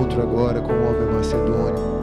[0.10, 2.00] Encontro agora com o homem macedônio.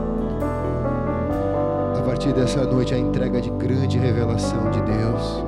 [1.99, 5.45] A partir dessa noite, a entrega de grande revelação de Deus.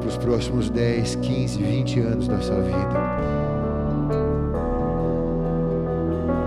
[0.00, 2.76] Para os próximos 10, 15, 20 anos da sua vida.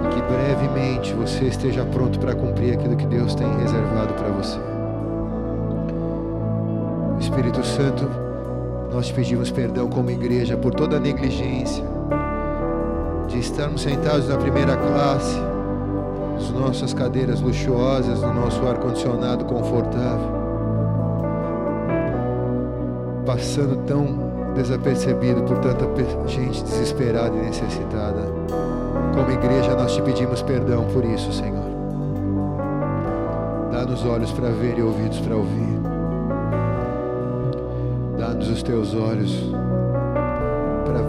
[0.04, 4.60] E que brevemente você esteja pronto para cumprir aquilo que Deus tem reservado para você.
[7.20, 8.10] Espírito Santo,
[8.92, 11.95] nós pedimos perdão como igreja por toda negligência
[13.36, 15.38] de estarmos sentados na primeira classe,
[16.36, 20.32] nas nossas cadeiras luxuosas, no nosso ar-condicionado confortável,
[23.26, 25.86] passando tão desapercebido por tanta
[26.28, 28.22] gente desesperada e necessitada.
[29.14, 31.66] Como igreja, nós te pedimos perdão por isso, Senhor.
[33.72, 35.78] Dá-nos olhos para ver e ouvidos para ouvir.
[38.18, 39.54] Dá-nos os teus olhos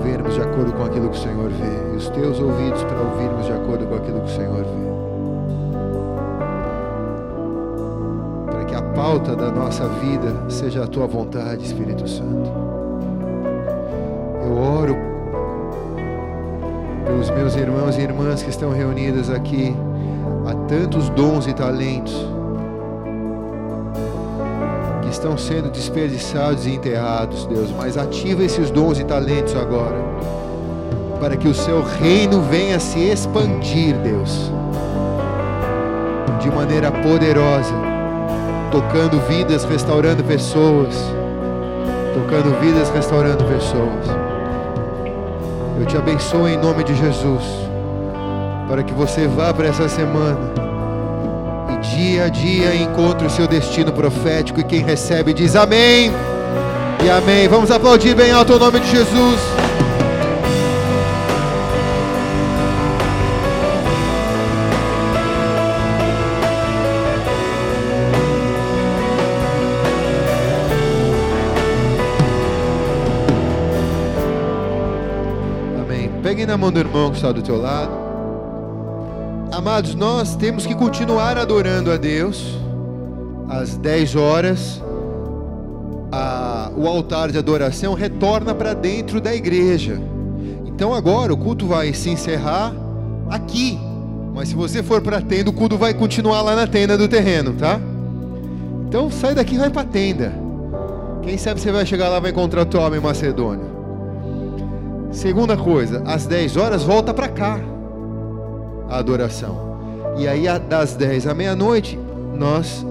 [0.07, 3.45] vermos de acordo com aquilo que o Senhor vê, e os teus ouvidos para ouvirmos
[3.45, 4.87] de acordo com aquilo que o Senhor vê.
[8.53, 12.51] Para que a pauta da nossa vida seja a tua vontade, Espírito Santo.
[14.45, 14.97] Eu oro
[17.05, 19.75] pelos meus irmãos e irmãs que estão reunidas aqui,
[20.47, 22.36] há tantos dons e talentos
[25.17, 29.97] estão sendo desperdiçados e enterrados, Deus, mas ativa esses dons e talentos agora,
[31.19, 34.51] para que o seu reino venha se expandir, Deus,
[36.41, 37.75] de maneira poderosa,
[38.71, 40.95] tocando vidas, restaurando pessoas,
[42.15, 44.07] tocando vidas, restaurando pessoas.
[45.81, 47.43] Eu te abençoo em nome de Jesus,
[48.69, 50.66] para que você vá para essa semana
[51.97, 54.61] dia a dia encontre o seu destino profético.
[54.61, 56.13] E quem recebe diz amém
[57.03, 57.49] e amém.
[57.49, 59.41] Vamos aplaudir bem alto o nome de Jesus.
[75.81, 76.11] Amém.
[76.23, 78.06] Pegue na mão do irmão que está do teu lado.
[79.57, 82.59] Amados, nós temos que continuar adorando a Deus
[83.49, 84.83] às 10 horas.
[86.13, 90.01] a- o altar de adoração retorna para dentro da igreja.
[90.65, 92.73] Então agora o culto vai se encerrar
[93.29, 93.79] aqui.
[94.33, 97.09] Mas se você for para a tenda, o culto vai continuar lá na tenda do
[97.09, 97.81] terreno, tá?
[98.87, 100.33] Então sai daqui e vai para a tenda.
[101.23, 103.67] Quem sabe você vai chegar lá e vai encontrar o teu homem macedônio.
[105.11, 107.59] Segunda coisa, às 10 horas volta para cá
[108.89, 109.77] a adoração.
[110.17, 111.99] E aí das 10 à meia-noite
[112.37, 112.85] nós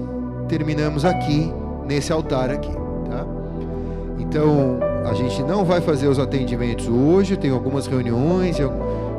[0.48, 1.52] terminamos aqui
[1.86, 2.72] nesse altar aqui,
[3.08, 3.24] tá?
[4.18, 4.78] Então
[5.08, 8.72] a gente não vai fazer os atendimentos hoje, tem algumas reuniões, eu,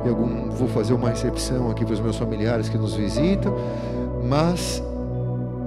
[0.06, 0.16] eu
[0.52, 3.56] vou fazer uma recepção aqui para os meus familiares que nos visitam,
[4.28, 4.84] mas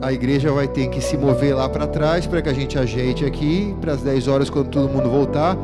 [0.03, 3.25] a igreja vai ter que se mover lá para trás para que a gente ajeite
[3.25, 5.57] aqui para as 10 horas quando todo mundo voltar,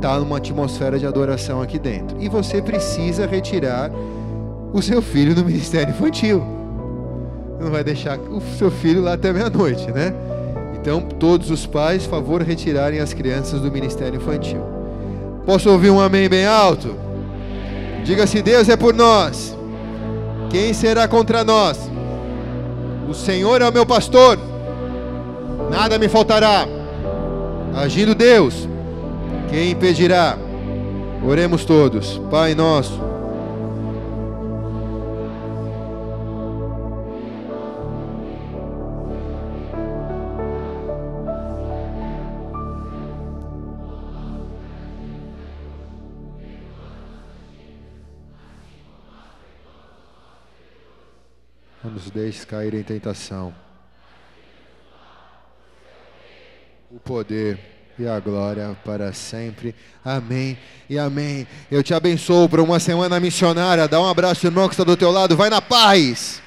[0.00, 2.16] tá numa atmosfera de adoração aqui dentro.
[2.20, 3.90] E você precisa retirar
[4.72, 6.42] o seu filho no ministério infantil.
[7.60, 10.14] Não vai deixar o seu filho lá até meia-noite, né?
[10.74, 14.62] Então, todos os pais, favor retirarem as crianças do ministério infantil.
[15.44, 16.94] Posso ouvir um amém bem alto?
[18.04, 19.56] Diga se Deus é por nós.
[20.50, 21.90] Quem será contra nós?
[23.08, 24.38] O Senhor é o meu pastor.
[25.70, 26.66] Nada me faltará.
[27.74, 28.68] Agindo Deus,
[29.50, 30.38] quem impedirá?
[31.26, 32.20] Oremos todos.
[32.30, 33.00] Pai nosso,
[51.98, 53.52] nos deixes cair em tentação.
[56.90, 57.58] O poder
[57.98, 59.74] e a glória para sempre.
[60.04, 60.56] Amém
[60.88, 61.46] e amém.
[61.68, 63.88] Eu te abençoo para uma semana missionária.
[63.88, 65.36] Dá um abraço, irmão, que está do teu lado.
[65.36, 66.40] Vai na paz.